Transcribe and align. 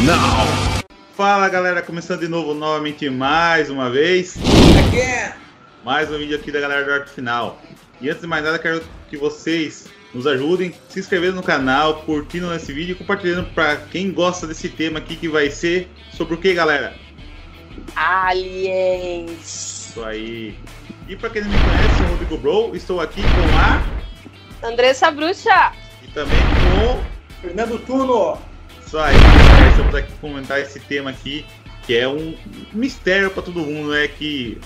final. 0.00 0.46
Fala 1.16 1.48
galera, 1.48 1.80
começando 1.80 2.18
de 2.18 2.28
novo 2.28 2.52
novamente 2.52 3.08
mais 3.08 3.70
uma 3.70 3.88
vez. 3.88 4.36
Again. 4.88 5.32
Mais 5.84 6.10
um 6.10 6.18
vídeo 6.18 6.36
aqui 6.36 6.50
da 6.50 6.58
galera 6.58 6.84
do 6.84 6.92
Arte 6.92 7.10
Final. 7.12 7.62
E 8.00 8.08
antes 8.08 8.20
de 8.20 8.26
mais 8.26 8.42
nada, 8.42 8.58
quero 8.58 8.82
que 9.08 9.16
vocês 9.16 9.86
nos 10.12 10.26
ajudem 10.26 10.74
se 10.88 10.98
inscrevendo 10.98 11.36
no 11.36 11.44
canal, 11.44 12.02
curtindo 12.02 12.52
esse 12.52 12.72
vídeo 12.72 12.94
e 12.94 12.94
compartilhando 12.96 13.46
para 13.54 13.76
quem 13.76 14.10
gosta 14.10 14.48
desse 14.48 14.68
tema 14.68 14.98
aqui 14.98 15.14
que 15.14 15.28
vai 15.28 15.48
ser 15.48 15.88
sobre 16.12 16.34
o 16.34 16.38
que, 16.38 16.52
galera? 16.52 16.94
Aliens. 17.94 19.30
Isso 19.90 20.04
aí. 20.04 20.58
E 21.06 21.14
para 21.14 21.30
quem 21.30 21.42
não 21.42 21.50
me 21.50 21.56
conhece, 21.56 21.84
eu 21.84 21.96
sou 21.98 22.06
o 22.06 22.10
Rodrigo 22.10 22.38
Bro, 22.38 22.74
estou 22.74 23.00
aqui 23.00 23.22
com 23.22 24.66
a 24.66 24.68
Andressa 24.68 25.08
Bruxa. 25.12 25.72
e 26.02 26.08
também 26.08 26.40
com 26.40 27.00
Fernando 27.40 27.78
Turno. 27.86 28.53
Isso 28.86 28.98
aí, 28.98 29.14
estamos 29.70 29.94
aqui 29.94 30.08
para 30.12 30.20
comentar 30.20 30.60
esse 30.60 30.78
tema 30.80 31.10
aqui, 31.10 31.44
que 31.86 31.96
é 31.96 32.06
um 32.08 32.36
mistério 32.72 33.30
para 33.30 33.42
todo 33.42 33.60
mundo, 33.60 33.90
né? 33.92 34.08
Que 34.08 34.60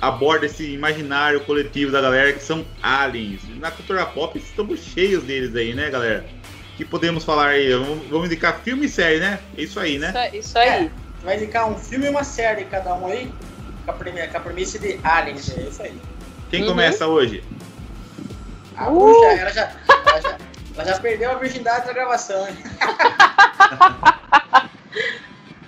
aborda 0.00 0.46
esse 0.46 0.72
imaginário 0.72 1.40
coletivo 1.40 1.90
da 1.92 2.00
galera 2.00 2.32
que 2.32 2.42
são 2.42 2.64
aliens. 2.82 3.40
Na 3.58 3.70
cultura 3.70 4.04
pop 4.06 4.38
estamos 4.38 4.80
cheios 4.80 5.22
deles 5.24 5.54
aí, 5.54 5.74
né, 5.74 5.90
galera? 5.90 6.24
que 6.76 6.84
podemos 6.84 7.24
falar 7.24 7.48
aí? 7.48 7.72
Vamos, 8.08 8.26
indicar 8.26 8.60
filme 8.62 8.86
e 8.86 8.88
série, 8.88 9.18
né? 9.18 9.40
É 9.56 9.62
isso 9.62 9.80
aí, 9.80 9.98
né? 9.98 10.12
Isso, 10.32 10.36
isso 10.50 10.58
aí. 10.58 10.88
Vai 11.24 11.36
indicar 11.36 11.68
um 11.68 11.76
filme 11.76 12.06
e 12.06 12.08
uma 12.08 12.22
série 12.22 12.64
cada 12.66 12.94
um 12.94 13.08
aí. 13.08 13.32
Com 13.84 13.90
a, 13.90 13.94
premi- 13.94 14.28
com 14.28 14.36
a 14.36 14.40
premissa 14.40 14.78
de 14.78 14.96
Aliens. 15.02 15.50
É 15.58 15.62
isso 15.62 15.82
aí. 15.82 16.00
Quem 16.50 16.62
Uhum. 16.62 16.68
começa 16.68 17.08
hoje? 17.08 17.42
A 18.76 18.88
Uh! 18.88 18.94
bruxa, 19.00 19.26
ela 19.26 19.50
já, 19.50 19.72
ela, 20.06 20.20
já, 20.20 20.38
ela 20.76 20.84
já 20.84 21.00
perdeu 21.00 21.32
a 21.32 21.34
virgindade 21.34 21.86
da 21.86 21.92
gravação, 21.92 22.46
hein? 22.46 22.56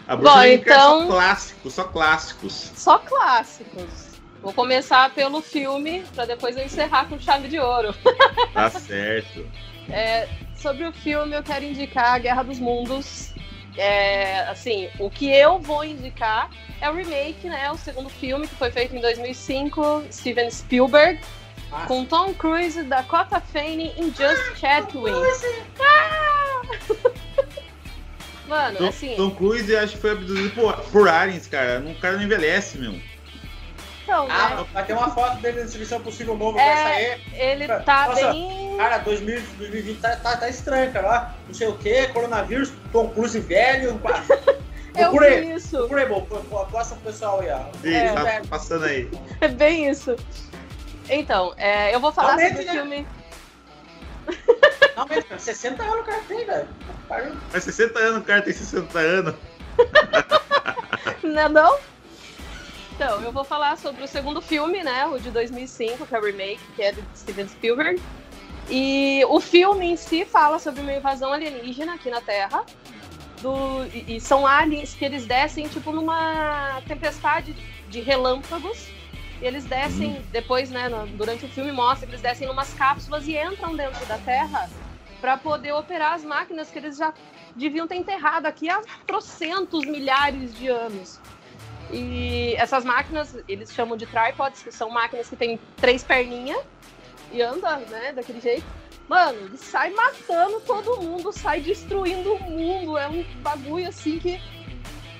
A 0.06 0.16
bruxa 0.16 0.34
Bom, 0.34 0.42
então- 0.44 1.00
só 1.02 1.06
clássicos, 1.06 1.72
só 1.74 1.84
clássicos. 1.84 2.72
Só 2.74 2.98
clássicos. 2.98 4.10
Vou 4.42 4.52
começar 4.52 5.10
pelo 5.10 5.40
filme, 5.42 6.02
pra 6.14 6.24
depois 6.24 6.56
eu 6.56 6.64
encerrar 6.64 7.04
com 7.08 7.18
chave 7.20 7.48
de 7.48 7.58
ouro. 7.58 7.94
Tá 8.52 8.68
certo. 8.70 9.46
É, 9.88 10.28
sobre 10.56 10.84
o 10.84 10.92
filme, 10.92 11.34
eu 11.36 11.42
quero 11.42 11.64
indicar 11.64 12.14
a 12.14 12.18
Guerra 12.18 12.42
dos 12.42 12.58
Mundos. 12.58 13.32
É, 13.76 14.40
assim, 14.48 14.88
o 14.98 15.08
que 15.08 15.30
eu 15.30 15.58
vou 15.60 15.84
indicar 15.84 16.50
é 16.80 16.90
o 16.90 16.94
remake, 16.94 17.48
né? 17.48 17.70
O 17.70 17.76
segundo 17.78 18.08
filme 18.08 18.48
que 18.48 18.54
foi 18.56 18.70
feito 18.72 18.96
em 18.96 19.00
2005, 19.00 20.04
Steven 20.10 20.50
Spielberg, 20.50 21.20
Massa. 21.70 21.86
com 21.86 22.04
Tom 22.04 22.34
Cruise, 22.34 22.82
Dakota 22.82 23.40
Fanning 23.40 23.92
e 23.96 24.04
Just 24.06 24.56
Chatwin. 24.58 25.12
Ah! 25.80 26.62
Mano, 28.50 28.78
Tom, 28.78 28.88
assim, 28.88 29.14
Tom 29.16 29.30
Cruise 29.30 29.74
acho 29.76 29.92
que 29.94 29.98
foi 29.98 30.10
abduzido 30.10 30.50
por, 30.50 30.74
por 30.90 31.08
aliens, 31.08 31.46
cara. 31.46 31.78
Um 31.86 31.94
cara 31.94 32.16
não 32.16 32.24
envelhece, 32.24 32.76
meu. 32.78 32.92
então, 34.02 34.26
né? 34.26 34.34
Ah, 34.36 34.64
vai 34.72 34.84
ter 34.84 34.92
uma 34.92 35.10
foto 35.14 35.36
dele 35.40 35.58
na 35.58 35.62
Distribuição 35.62 36.00
Possível 36.00 36.36
Novo, 36.36 36.58
É. 36.58 36.64
vai 36.74 36.82
sair. 36.82 37.20
Ele 37.32 37.68
tá 37.68 38.06
Nossa, 38.08 38.32
bem. 38.32 38.76
Cara, 38.76 38.98
2000, 38.98 39.42
2020 39.58 39.98
tá, 40.00 40.16
tá, 40.16 40.36
tá 40.36 40.48
estranho, 40.48 40.92
cara. 40.92 41.34
Não 41.46 41.54
sei 41.54 41.68
o 41.68 41.76
que, 41.78 42.08
coronavírus, 42.08 42.72
Tom 42.92 43.08
Cruise 43.10 43.38
velho. 43.38 44.00
Eu 44.92 45.10
Procura 45.10 45.26
aí, 45.26 45.40
vi 45.42 45.54
isso. 45.54 45.86
pro 46.96 47.12
pessoal 47.12 47.40
aí, 47.40 47.50
ó. 47.50 47.60
Sim, 47.80 47.94
É. 47.94 48.12
tá 48.12 48.42
passando 48.50 48.84
aí. 48.86 49.08
É 49.40 49.46
bem 49.46 49.88
isso. 49.88 50.16
Então, 51.08 51.54
é, 51.56 51.94
eu 51.94 52.00
vou 52.00 52.10
falar 52.12 52.34
Realmente, 52.36 52.64
sobre 52.66 52.80
o 52.80 52.84
né? 52.84 53.06
Não, 55.00 55.06
mas 55.08 55.24
cara, 55.24 55.38
60 55.40 55.82
anos 55.82 56.00
o 56.00 56.04
cara 56.04 56.22
tem, 56.28 56.44
velho. 56.46 56.68
Mas 57.52 57.64
60 57.64 57.98
anos, 57.98 58.18
o 58.22 58.24
cara 58.24 58.42
tem 58.42 58.52
60 58.52 58.98
anos. 58.98 59.34
Né, 61.22 61.48
não? 61.48 61.78
Então, 62.94 63.20
eu 63.22 63.30
vou 63.32 63.44
falar 63.44 63.76
sobre 63.78 64.02
o 64.04 64.08
segundo 64.08 64.40
filme, 64.42 64.82
né? 64.82 65.06
O 65.06 65.18
de 65.18 65.30
2005, 65.30 66.06
que 66.06 66.14
é 66.14 66.18
o 66.18 66.24
remake, 66.24 66.60
que 66.74 66.82
é 66.82 66.92
de 66.92 67.02
Steven 67.14 67.46
Spielberg. 67.48 68.02
E 68.68 69.24
o 69.28 69.40
filme 69.40 69.86
em 69.86 69.96
si 69.96 70.24
fala 70.24 70.58
sobre 70.58 70.80
uma 70.80 70.92
invasão 70.92 71.32
alienígena 71.32 71.94
aqui 71.94 72.10
na 72.10 72.20
Terra. 72.20 72.64
Do, 73.40 73.84
e, 73.94 74.16
e 74.16 74.20
são 74.20 74.46
aliens 74.46 74.92
que 74.94 75.04
eles 75.04 75.24
descem, 75.26 75.66
tipo, 75.68 75.92
numa 75.92 76.80
tempestade 76.86 77.54
de 77.88 78.00
relâmpagos. 78.00 78.88
E 79.40 79.46
eles 79.46 79.64
descem, 79.64 80.22
depois, 80.32 80.70
né, 80.70 80.88
no- 80.88 81.06
durante 81.06 81.46
o 81.46 81.48
filme 81.48 81.72
mostra 81.72 82.06
que 82.06 82.12
eles 82.12 82.22
descem 82.22 82.46
numas 82.48 82.72
cápsulas 82.74 83.26
e 83.26 83.36
entram 83.36 83.74
dentro 83.76 84.04
da 84.06 84.18
Terra 84.18 84.68
para 85.20 85.36
poder 85.36 85.72
operar 85.72 86.14
as 86.14 86.24
máquinas 86.24 86.70
que 86.70 86.78
eles 86.78 86.96
já 86.96 87.12
deviam 87.54 87.86
ter 87.86 87.96
enterrado 87.96 88.46
aqui 88.46 88.68
há 88.70 88.80
trocentos 89.06 89.84
milhares 89.84 90.54
de 90.54 90.68
anos. 90.68 91.20
E 91.92 92.54
essas 92.56 92.84
máquinas, 92.84 93.36
eles 93.48 93.72
chamam 93.72 93.96
de 93.96 94.06
tripods, 94.06 94.62
que 94.62 94.72
são 94.72 94.90
máquinas 94.90 95.28
que 95.28 95.36
têm 95.36 95.58
três 95.76 96.04
perninhas 96.04 96.62
e 97.32 97.42
anda, 97.42 97.76
né, 97.78 98.12
daquele 98.12 98.40
jeito. 98.40 98.64
Mano, 99.08 99.38
ele 99.40 99.58
sai 99.58 99.90
matando 99.90 100.60
todo 100.60 101.02
mundo, 101.02 101.32
sai 101.32 101.60
destruindo 101.60 102.34
o 102.34 102.40
mundo. 102.42 102.96
É 102.96 103.08
um 103.08 103.24
bagulho 103.42 103.88
assim 103.88 104.18
que. 104.20 104.40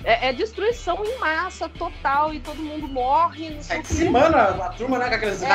É, 0.03 0.29
é 0.29 0.33
destruição 0.33 1.03
em 1.05 1.19
massa 1.19 1.69
total 1.69 2.33
e 2.33 2.39
todo 2.39 2.57
mundo 2.63 2.87
morre. 2.87 3.49
Não 3.51 3.61
sei 3.61 3.63
Sai 3.63 3.79
o 3.79 3.81
quê. 3.81 3.87
dizimando 3.89 4.35
a, 4.35 4.45
a 4.49 4.69
turma, 4.69 4.97
né? 4.97 5.09
Com 5.09 5.15
aqueles 5.15 5.43
É. 5.43 5.47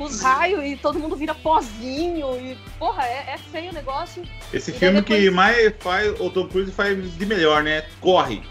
Os 0.00 0.22
raios 0.22 0.64
e 0.64 0.76
todo 0.76 0.98
mundo 0.98 1.14
vira 1.14 1.34
pozinho. 1.34 2.34
E, 2.40 2.56
porra, 2.78 3.04
é, 3.04 3.34
é 3.34 3.38
feio 3.52 3.70
o 3.70 3.74
negócio. 3.74 4.22
Esse 4.52 4.70
E 4.70 4.74
filme 4.74 5.02
que 5.02 5.12
depois- 5.14 5.32
mais 5.34 5.74
faz, 5.78 6.18
o 6.20 6.30
Tom 6.30 6.48
Cruise 6.48 6.72
faz 6.72 7.16
de 7.18 7.26
melhor, 7.26 7.62
né? 7.62 7.84
Corre. 8.00 8.42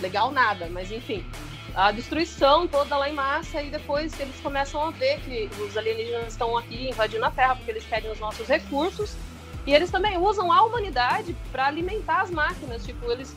Legal, 0.00 0.30
nada, 0.30 0.68
mas 0.70 0.90
enfim. 0.90 1.24
A 1.74 1.90
destruição 1.90 2.68
toda 2.68 2.96
lá 2.96 3.08
em 3.08 3.14
massa 3.14 3.62
e 3.62 3.70
depois 3.70 4.18
eles 4.20 4.38
começam 4.42 4.82
a 4.82 4.90
ver 4.90 5.20
que 5.20 5.48
os 5.62 5.76
alienígenas 5.76 6.28
estão 6.28 6.56
aqui 6.56 6.90
invadindo 6.90 7.24
a 7.24 7.30
Terra 7.30 7.56
porque 7.56 7.70
eles 7.70 7.84
querem 7.86 8.10
os 8.10 8.20
nossos 8.20 8.46
recursos. 8.46 9.16
E 9.66 9.72
eles 9.72 9.90
também 9.90 10.18
usam 10.18 10.52
a 10.52 10.62
humanidade 10.62 11.34
para 11.50 11.66
alimentar 11.66 12.22
as 12.22 12.30
máquinas. 12.30 12.84
Tipo, 12.84 13.10
eles 13.10 13.34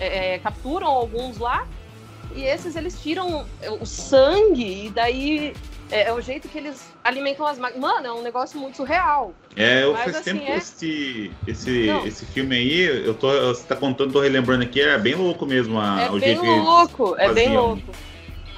é, 0.00 0.34
é, 0.34 0.38
capturam 0.38 0.88
alguns 0.88 1.38
lá 1.38 1.68
e 2.34 2.44
esses 2.44 2.76
eles 2.76 3.00
tiram 3.00 3.46
o 3.80 3.86
sangue 3.86 4.86
e 4.86 4.90
daí 4.90 5.54
é, 5.92 6.08
é 6.08 6.12
o 6.12 6.20
jeito 6.20 6.48
que 6.48 6.56
eles 6.58 6.90
alimentam 7.04 7.46
as 7.46 7.58
máquinas. 7.58 7.82
Mano, 7.82 8.06
é 8.06 8.12
um 8.12 8.22
negócio 8.22 8.58
muito 8.58 8.78
surreal. 8.78 9.34
É, 9.54 9.84
eu 9.84 9.92
Mas, 9.92 10.04
faz 10.04 10.16
assim, 10.16 10.38
tempo 10.38 10.50
é- 10.50 10.56
esse, 10.56 11.86
Não. 11.86 12.06
esse 12.06 12.24
filme 12.26 12.56
aí. 12.56 12.80
Eu 13.06 13.14
tô, 13.14 13.28
você 13.48 13.64
tá 13.64 13.76
contando, 13.76 14.12
tô 14.12 14.20
relembrando 14.20 14.62
aqui, 14.64 14.80
era 14.80 14.98
bem 14.98 15.14
louco 15.14 15.44
mesmo 15.44 15.78
a, 15.78 16.02
é 16.02 16.08
o 16.08 16.12
bem 16.12 16.20
jeito 16.20 16.40
que 16.40 16.46
eles- 16.46 16.64
louco, 16.64 17.16
é 17.18 17.32
bem 17.32 17.54
louco. 17.54 17.92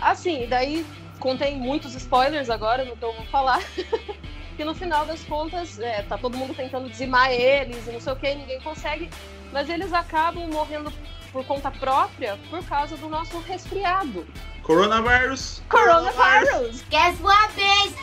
Assim, 0.01 0.47
daí 0.49 0.87
contém 1.19 1.59
muitos 1.59 1.95
spoilers 1.95 2.49
agora 2.49 2.85
no 2.85 2.97
que 2.97 3.05
eu 3.05 3.13
vou 3.13 3.25
falar. 3.27 3.61
que 4.57 4.65
no 4.65 4.75
final 4.75 5.05
das 5.05 5.25
contas, 5.25 5.81
é, 5.81 6.03
tá 6.03 6.17
todo 6.17 6.37
mundo 6.37 6.55
tentando 6.55 6.89
dizimar 6.89 7.33
eles 7.33 7.89
e 7.89 7.91
não 7.91 8.01
sei 8.01 8.13
o 8.13 8.17
que, 8.17 8.33
ninguém 8.35 8.61
consegue. 8.61 9.11
Mas 9.53 9.69
eles 9.69 9.93
acabam 9.93 10.47
morrendo 10.49 10.93
por 11.35 11.45
conta 11.45 11.69
própria 11.69 12.39
por 12.49 12.65
causa 12.65 12.97
do 12.97 13.09
nosso 13.09 13.41
resfriado. 13.41 14.25
Coronavirus! 14.63 15.61
Coronavirus! 15.69 16.83
Guess 16.89 17.21
what, 17.21 17.53
bitch? 17.55 17.97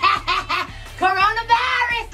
Coronavirus! 1.00 2.12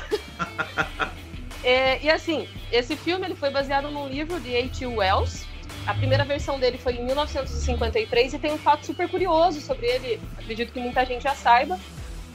É, 1.63 2.01
e 2.01 2.09
assim, 2.09 2.47
esse 2.71 2.95
filme 2.95 3.25
ele 3.25 3.35
foi 3.35 3.49
baseado 3.49 3.91
num 3.91 4.07
livro 4.07 4.39
de 4.39 4.55
H.G. 4.55 4.87
Wells. 4.87 5.45
A 5.85 5.93
primeira 5.93 6.23
versão 6.23 6.57
dele 6.57 6.77
foi 6.77 6.93
em 6.93 7.03
1953 7.03 8.35
e 8.35 8.39
tem 8.39 8.53
um 8.53 8.57
fato 8.57 8.85
super 8.85 9.09
curioso 9.09 9.59
sobre 9.59 9.85
ele, 9.85 10.21
acredito 10.37 10.71
que 10.71 10.79
muita 10.79 11.05
gente 11.05 11.23
já 11.23 11.35
saiba. 11.35 11.77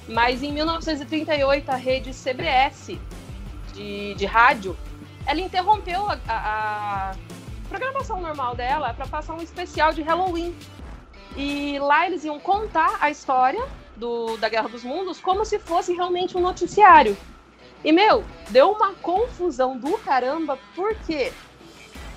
Mas 0.06 0.42
em 0.42 0.52
1938, 0.52 1.70
a 1.70 1.76
rede 1.76 2.10
CBS 2.10 2.98
de, 3.72 4.14
de 4.14 4.26
rádio 4.26 4.76
ela 5.24 5.40
interrompeu 5.40 6.10
a, 6.10 6.18
a, 6.28 7.12
a 7.12 7.14
programação 7.72 8.20
normal 8.20 8.54
dela 8.54 8.92
para 8.92 9.06
passar 9.06 9.32
um 9.32 9.40
especial 9.40 9.94
de 9.94 10.02
Halloween. 10.02 10.54
E 11.34 11.78
lá 11.78 12.06
eles 12.06 12.22
iam 12.22 12.38
contar 12.38 12.98
a 13.00 13.10
história 13.10 13.66
do, 13.96 14.36
da 14.36 14.48
Guerra 14.50 14.68
dos 14.68 14.84
Mundos 14.84 15.18
como 15.18 15.42
se 15.44 15.58
fosse 15.58 15.94
realmente 15.94 16.36
um 16.36 16.40
noticiário. 16.40 17.16
E, 17.82 17.90
meu, 17.90 18.22
deu 18.50 18.70
uma 18.70 18.92
confusão 18.94 19.78
do 19.78 19.96
caramba, 19.98 20.58
porque 20.74 21.32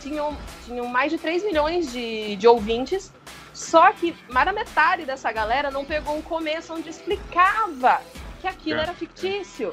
tinham, 0.02 0.38
tinham 0.66 0.88
mais 0.88 1.10
de 1.12 1.18
3 1.18 1.44
milhões 1.46 1.92
de, 1.92 2.36
de 2.36 2.48
ouvintes, 2.48 3.12
só 3.54 3.94
que 3.94 4.13
mais 4.30 4.46
da 4.46 4.52
metade 4.52 5.06
dessa 5.06 5.31
galera 5.31 5.72
não 5.72 5.86
pegou 5.86 6.18
o 6.19 6.22
começo 6.22 6.74
onde 6.74 6.90
explicava 6.90 8.02
que 8.42 8.48
aquilo 8.48 8.81
era 8.81 8.94
fictício. 8.94 9.72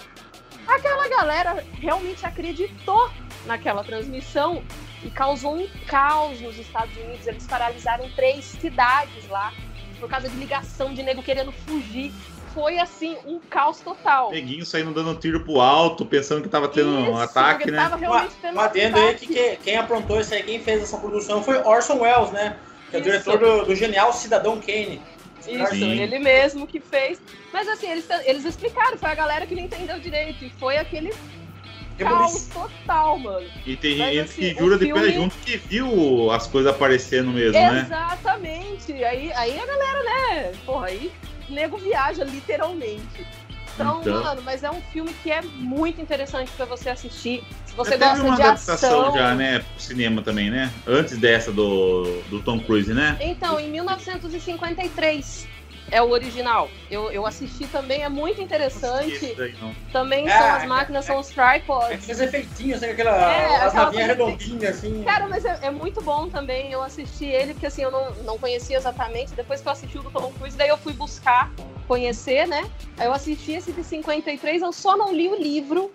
Aquela 0.67 1.09
galera 1.09 1.67
realmente 1.73 2.25
acreditou 2.25 3.11
naquela 3.45 3.83
transmissão 3.83 4.63
e 5.05 5.11
causou 5.11 5.57
um 5.57 5.69
caos 5.87 6.41
nos 6.41 6.59
Estados 6.59 6.97
Unidos. 6.97 7.27
Eles 7.27 7.47
paralisaram 7.47 8.09
três 8.17 8.45
cidades 8.45 9.29
lá 9.29 9.53
por 9.99 10.09
causa 10.09 10.29
de 10.29 10.37
ligação 10.37 10.93
de 10.95 11.03
nego 11.03 11.23
querendo 11.23 11.53
fugir. 11.53 12.13
Foi 12.55 12.79
assim, 12.79 13.17
um 13.25 13.39
caos 13.39 13.81
total. 13.81 14.31
Neguinho 14.31 14.67
saindo 14.67 14.93
dando 14.93 15.15
tiro 15.19 15.41
pro 15.43 15.59
alto, 15.61 16.05
pensando 16.05 16.43
que 16.43 16.49
tava 16.51 16.69
tendo 16.69 17.01
Isso, 17.01 17.11
um 17.11 17.17
ataque, 17.17 17.71
né? 17.71 17.79
Tava 17.79 17.97
realmente 17.97 18.35
tendo 18.43 18.55
Um 18.55 18.59
um 18.59 18.61
aí 18.61 18.85
ataque. 18.87 19.27
que, 19.27 19.35
que- 19.35 19.57
quem 19.65 19.77
aprontou 19.77 20.21
isso 20.21 20.35
aí, 20.35 20.43
quem 20.43 20.61
fez 20.61 20.83
essa 20.83 20.99
produção 20.99 21.43
foi 21.43 21.57
Orson 21.63 22.01
Welles, 22.01 22.31
né? 22.31 22.57
Que 22.91 22.97
é 22.97 22.99
o 22.99 23.03
diretor 23.03 23.39
do, 23.39 23.65
do 23.65 23.75
genial 23.75 24.13
Cidadão 24.13 24.61
Kane. 24.61 25.01
Isso, 25.49 25.75
Sim. 25.75 25.99
ele 25.99 26.19
mesmo 26.19 26.67
que 26.67 26.79
fez. 26.79 27.19
Mas 27.53 27.67
assim, 27.69 27.91
eles, 27.91 28.07
eles 28.27 28.45
explicaram, 28.45 28.99
foi 28.99 29.11
a 29.11 29.15
galera 29.15 29.47
que 29.47 29.55
não 29.55 29.63
entendeu 29.63 29.99
direito. 29.99 30.45
E 30.45 30.51
foi 30.51 30.77
aquele 30.77 31.13
caos 32.05 32.47
total, 32.49 33.19
mano. 33.19 33.47
E 33.67 33.77
tem 33.77 33.99
Mas, 33.99 34.09
gente 34.15 34.21
assim, 34.31 34.41
que 34.55 34.55
jura 34.61 34.79
de 34.79 34.87
pé 34.93 35.01
filme- 35.01 35.13
junto 35.15 35.35
que 35.37 35.57
viu 35.57 36.31
as 36.31 36.47
coisas 36.47 36.73
aparecendo 36.73 37.31
mesmo, 37.31 37.53
né? 37.61 37.83
Exatamente. 37.87 38.93
Aí, 39.05 39.33
aí 39.33 39.59
a 39.59 39.67
galera, 39.67 40.03
né? 40.05 40.53
Porra, 40.65 40.87
aí 40.87 41.11
o 41.49 41.53
nego 41.53 41.77
viaja 41.79 42.25
literalmente. 42.25 43.27
Então, 43.75 44.01
Então. 44.03 44.23
mano, 44.23 44.43
mas 44.45 44.63
é 44.63 44.71
um 44.71 44.83
filme 44.93 45.15
que 45.23 45.31
é 45.31 45.41
muito 45.43 45.99
interessante 46.01 46.51
pra 46.57 46.67
você 46.67 46.91
assistir. 46.91 47.43
Se 47.65 47.75
você 47.75 47.93
Já 47.93 47.99
teve 47.99 48.11
gosta 48.11 48.25
uma 48.27 48.37
de 48.37 48.43
adaptação 48.43 49.01
ação. 49.09 49.15
já, 49.17 49.35
né, 49.35 49.59
pro 49.61 49.83
cinema 49.83 50.21
também, 50.21 50.51
né? 50.51 50.71
Antes 50.87 51.17
dessa 51.17 51.51
do, 51.51 52.21
do 52.29 52.43
Tom 52.43 52.61
Cruise, 52.61 52.93
né? 52.93 53.17
Então, 53.23 53.59
em 53.59 53.71
1953 53.71 55.49
é 55.93 56.01
o 56.03 56.09
original. 56.09 56.71
Eu, 56.91 57.13
eu 57.13 57.27
assisti 57.27 57.67
também, 57.69 58.03
é 58.03 58.09
muito 58.09 58.41
interessante. 58.41 59.35
daí. 59.37 59.55
Também 59.93 60.27
É, 60.27 60.39
são 60.39 60.47
as 60.55 60.63
é, 60.63 60.67
máquinas, 60.67 61.05
são 61.05 61.21
os 61.21 61.31
É 61.37 61.59
tripods. 61.59 61.99
que 62.01 62.07
fez 62.07 62.21
efeitinho, 62.21 62.75
assim, 62.77 62.87
aquela, 62.87 63.33
É, 63.33 63.57
as 63.57 63.75
navinhas 63.75 64.07
redondinhas, 64.09 64.77
assim. 64.79 65.05
Cara, 65.05 65.29
mas 65.29 65.45
é, 65.45 65.59
é 65.63 65.71
muito 65.71 66.01
bom 66.01 66.29
também. 66.31 66.73
Eu 66.73 66.83
assisti 66.83 67.27
ele, 67.27 67.53
porque 67.53 67.67
assim, 67.67 67.83
eu 67.83 67.91
não, 67.91 68.11
não 68.25 68.39
conhecia 68.39 68.77
exatamente. 68.79 69.35
Depois 69.35 69.61
que 69.61 69.69
eu 69.69 69.73
assisti 69.73 69.99
o 69.99 70.03
do 70.03 70.11
Tom 70.11 70.33
Cruise, 70.33 70.57
daí 70.57 70.71
eu 70.71 70.79
fui 70.79 70.95
buscar 70.95 71.53
conhecer, 71.87 72.49
né? 72.49 72.69
Aí 72.97 73.07
eu 73.07 73.13
assisti 73.13 73.53
esse 73.53 73.71
de 73.71 73.85
53, 73.85 74.63
eu 74.63 74.73
só 74.73 74.97
não 74.97 75.13
li 75.15 75.29
o 75.29 75.37
livro. 75.37 75.93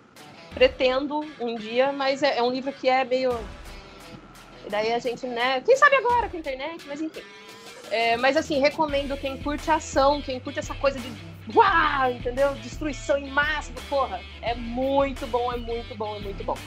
Pretendo 0.53 1.23
um 1.39 1.55
dia, 1.55 1.91
mas 1.91 2.23
é, 2.23 2.37
é 2.37 2.43
um 2.43 2.51
livro 2.51 2.71
que 2.71 2.87
é 2.89 3.03
meio. 3.03 3.37
E 4.65 4.69
daí 4.69 4.91
a 4.93 4.97
gente, 4.99 5.25
né? 5.27 5.61
Quem 5.61 5.75
sabe 5.75 5.95
agora 5.97 6.29
com 6.29 6.37
a 6.37 6.39
internet, 6.39 6.83
mas 6.87 6.99
enfim. 7.01 7.21
É, 7.91 8.17
mas 8.17 8.35
assim, 8.35 8.59
recomendo 8.59 9.17
quem 9.17 9.37
curte 9.37 9.69
ação, 9.71 10.21
quem 10.21 10.39
curte 10.39 10.59
essa 10.59 10.73
coisa 10.75 10.99
de. 10.99 11.11
Uau, 11.55 12.11
entendeu? 12.11 12.53
Destruição 12.55 13.17
em 13.17 13.29
massa, 13.29 13.71
porra. 13.89 14.19
É 14.41 14.53
muito 14.55 15.25
bom, 15.27 15.53
é 15.53 15.57
muito 15.57 15.95
bom, 15.95 16.15
é 16.15 16.19
muito 16.19 16.43
bom. 16.43 16.57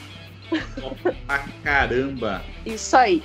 Ah, 1.29 1.45
caramba! 1.63 2.43
Isso 2.65 2.97
aí. 2.97 3.23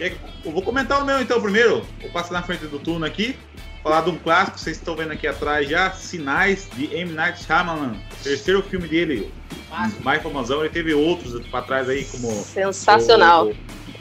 Eu 0.00 0.52
vou 0.52 0.62
comentar 0.62 1.02
o 1.02 1.04
meu 1.04 1.20
então 1.20 1.40
primeiro. 1.42 1.86
Vou 2.00 2.10
passar 2.10 2.32
na 2.32 2.42
frente 2.42 2.66
do 2.66 2.78
turno 2.78 3.04
aqui. 3.04 3.36
Falar 3.82 4.00
de 4.00 4.10
um 4.10 4.18
clássico, 4.18 4.58
vocês 4.58 4.78
estão 4.78 4.96
vendo 4.96 5.12
aqui 5.12 5.26
atrás 5.28 5.68
já, 5.68 5.92
Sinais 5.92 6.68
de 6.74 6.92
M. 6.94 7.12
Night 7.12 7.44
Shyamalan. 7.44 7.96
Terceiro 8.22 8.62
filme 8.62 8.88
dele, 8.88 9.32
mais 10.00 10.22
famosão. 10.22 10.60
Ele 10.60 10.70
teve 10.70 10.92
outros 10.92 11.46
pra 11.48 11.62
trás 11.62 11.88
aí, 11.88 12.04
como 12.06 12.30
Sensacional. 12.32 13.46
o, 13.46 13.50
o 13.50 13.56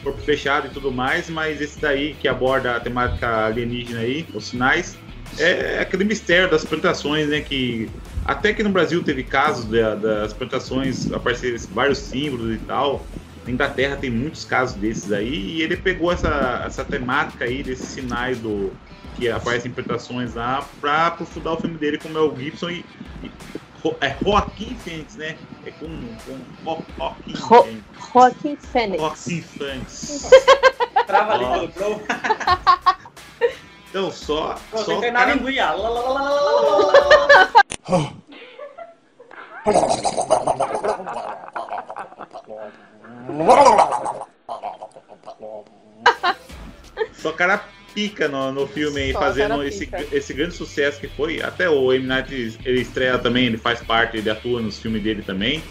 Corpo 0.06 0.22
Fechado 0.22 0.68
e 0.68 0.70
tudo 0.70 0.92
mais, 0.92 1.30
mas 1.30 1.60
esse 1.60 1.82
daí 1.82 2.14
que 2.14 2.28
aborda 2.28 2.76
a 2.76 2.80
temática 2.80 3.48
alienígena 3.48 4.02
aí, 4.02 4.26
os 4.34 4.48
sinais, 4.48 4.96
é 5.40 5.80
aquele 5.80 6.04
mistério 6.04 6.50
das 6.50 6.64
plantações, 6.64 7.28
né? 7.28 7.42
Que 7.42 7.90
até 8.24 8.54
que 8.54 8.64
no 8.64 8.70
Brasil 8.70 9.04
teve 9.04 9.24
casos 9.24 9.66
da- 9.66 9.96
das 9.96 10.32
plantações 10.32 11.12
aparecerem 11.12 11.58
vários 11.72 11.98
símbolos 11.98 12.54
e 12.56 12.60
tal. 12.60 13.06
Na 13.46 13.52
Inglaterra 13.52 13.96
tem 13.96 14.10
muitos 14.10 14.46
casos 14.46 14.76
desses 14.76 15.12
aí, 15.12 15.58
e 15.58 15.62
ele 15.62 15.76
pegou 15.76 16.12
essa, 16.12 16.64
essa 16.66 16.84
temática 16.86 17.46
aí 17.46 17.64
desses 17.64 17.88
sinais 17.88 18.38
do 18.40 18.72
que 19.18 19.30
aparecem 19.30 19.72
em 19.72 19.74
plantações 19.74 20.34
lá 20.36 20.68
pra 20.82 21.08
aprofundar 21.08 21.54
o 21.54 21.58
filme 21.62 21.78
dele 21.78 21.98
com 21.98 22.10
o 22.10 22.12
Mel 22.12 22.36
Gibson 22.38 22.70
e, 22.70 22.86
e 23.24 23.32
é 24.02 24.16
Joaquim 24.24 24.76
Fênix, 24.84 25.16
né? 25.16 25.38
É 25.66 25.72
com, 25.72 25.88
com 26.26 26.70
Ro- 26.70 26.86
Joaquim 26.98 27.34
Ro- 27.38 27.64
Fênix. 27.64 27.84
Joaquim 28.14 28.56
Fênix. 28.56 29.00
Joaquim 29.02 29.42
Fênix. 29.42 30.30
Trava 31.06 31.34
a 31.34 31.38
língua 31.38 31.60
do 31.60 31.70
Pro. 31.70 32.02
Então, 33.90 34.12
só. 34.12 34.56
Pô, 34.72 34.78
só 34.80 35.00
tem 35.00 35.12
na 35.12 35.26
linguinha. 35.26 35.74
Só 47.14 47.32
cara 47.32 47.64
pica 47.96 48.28
no, 48.28 48.52
no 48.52 48.68
filme 48.68 49.14
Só 49.14 49.20
fazendo 49.20 49.64
esse, 49.64 49.90
esse 50.12 50.34
grande 50.34 50.54
sucesso 50.54 51.00
que 51.00 51.08
foi. 51.08 51.42
Até 51.42 51.70
o 51.70 51.94
M. 51.94 52.06
Night 52.06 52.60
ele 52.66 52.82
estreia 52.82 53.18
também, 53.18 53.46
ele 53.46 53.58
faz 53.58 53.82
parte, 53.82 54.18
ele 54.18 54.30
atua 54.30 54.62
nos 54.62 54.78
filmes 54.78 55.02
dele 55.02 55.24
também. 55.24 55.64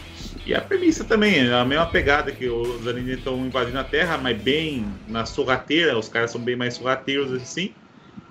E 0.46 0.54
a 0.54 0.60
premissa 0.60 1.04
também, 1.04 1.46
é 1.46 1.52
a 1.52 1.64
mesma 1.64 1.86
pegada 1.86 2.32
que 2.32 2.48
os 2.48 2.86
alienígenas 2.86 3.18
estão 3.18 3.46
invadindo 3.46 3.78
a 3.78 3.84
Terra, 3.84 4.18
mas 4.18 4.40
bem 4.40 4.84
na 5.06 5.24
sorrateira, 5.24 5.96
os 5.98 6.08
caras 6.08 6.30
são 6.30 6.40
bem 6.40 6.56
mais 6.56 6.74
sorrateiros 6.74 7.30
assim. 7.32 7.74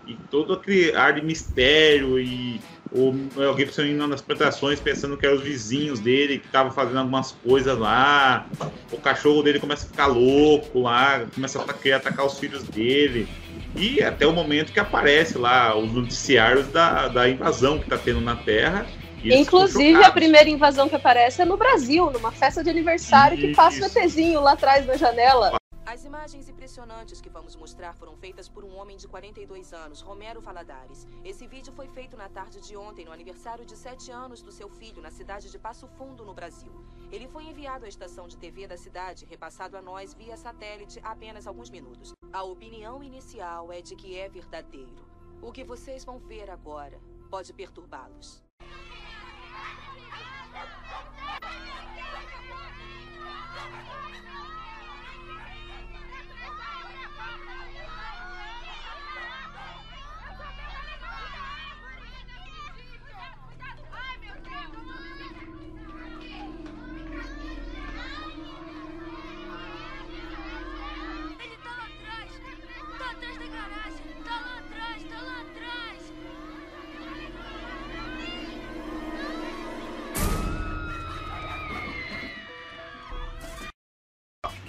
E 0.06 0.16
todo 0.30 0.54
aquele 0.54 0.94
ar 0.96 1.14
de 1.14 1.24
mistério 1.24 2.20
e 2.20 2.60
o 2.92 3.12
Mel 3.36 3.58
Gibson 3.58 3.84
indo 3.84 4.06
nas 4.06 4.22
plantações 4.22 4.80
pensando 4.80 5.18
que 5.18 5.26
eram 5.26 5.38
os 5.38 5.42
vizinhos 5.44 6.00
dele 6.00 6.38
que 6.38 6.46
estavam 6.46 6.72
fazendo 6.72 7.00
algumas 7.00 7.32
coisas 7.32 7.78
lá. 7.78 8.48
O 8.92 8.98
cachorro 8.98 9.42
dele 9.42 9.60
começa 9.60 9.86
a 9.86 9.90
ficar 9.90 10.08
louco 10.08 10.82
lá, 10.82 11.26
começa 11.34 11.60
a 11.62 11.74
querer 11.74 11.96
atacar 11.96 12.26
os 12.26 12.38
filhos 12.38 12.64
dele. 12.64 13.28
E 13.76 14.04
até 14.04 14.26
o 14.28 14.34
momento 14.34 14.72
que 14.72 14.80
aparece 14.80 15.38
lá 15.38 15.76
os 15.76 15.92
noticiários 15.92 16.68
da, 16.68 17.08
da 17.08 17.28
invasão 17.28 17.80
que 17.80 17.86
está 17.86 17.98
tendo 17.98 18.22
na 18.22 18.36
Terra. 18.36 18.86
Inclusive, 19.24 20.04
a 20.04 20.12
primeira 20.12 20.50
invasão 20.50 20.90
que 20.90 20.96
aparece 20.96 21.42
é 21.42 21.46
no 21.46 21.58
Brasil, 21.58 22.12
numa 22.12 22.32
festa 22.32 22.64
de 22.64 22.70
aniversário 22.70 23.38
que 23.38 23.56
passa 23.56 23.82
o. 23.82 23.86
ETzinho 23.86 24.42
lá 24.42 24.52
atrás 24.52 24.86
na 24.86 24.98
janela. 24.98 25.54
As 25.94 26.04
imagens 26.06 26.50
impressionantes 26.50 27.22
que 27.22 27.30
vamos 27.30 27.56
mostrar 27.56 27.94
foram 27.94 28.16
feitas 28.18 28.50
por 28.50 28.64
um 28.66 28.76
homem 28.78 28.98
de 28.98 29.08
42 29.08 29.74
anos, 29.74 30.02
Romero 30.02 30.42
Valadares. 30.42 31.06
Esse 31.24 31.46
vídeo 31.46 31.72
foi 31.72 31.88
feito 31.88 32.18
na 32.18 32.28
tarde 32.28 32.60
de 32.62 32.76
ontem, 32.76 33.06
no 33.06 33.12
aniversário 33.12 33.64
de 33.64 33.78
7 33.78 34.10
anos 34.10 34.42
do 34.42 34.52
seu 34.52 34.68
filho, 34.68 35.04
na 35.04 35.12
cidade 35.12 35.52
de 35.52 35.60
Passo 35.60 35.88
Fundo, 35.88 36.26
no 36.26 36.34
Brasil. 36.34 36.74
Ele 37.12 37.28
foi 37.28 37.44
enviado 37.44 37.86
à 37.86 37.88
estação 37.88 38.28
de 38.28 38.38
TV 38.38 38.66
da 38.66 38.76
cidade, 38.76 39.26
repassado 39.26 39.78
a 39.78 39.84
nós 39.84 40.16
via 40.16 40.36
satélite 40.36 41.00
há 41.04 41.12
apenas 41.12 41.46
alguns 41.46 41.70
minutos. 41.70 42.12
A 42.32 42.42
opinião 42.42 43.04
inicial 43.04 43.72
é 43.72 43.80
de 43.80 43.96
que 43.96 44.18
é 44.18 44.28
verdadeiro. 44.28 45.06
O 45.44 45.52
que 45.52 45.64
vocês 45.64 46.04
vão 46.04 46.18
ver 46.18 46.50
agora 46.50 47.00
pode 47.30 47.54
perturbá-los. 47.54 48.43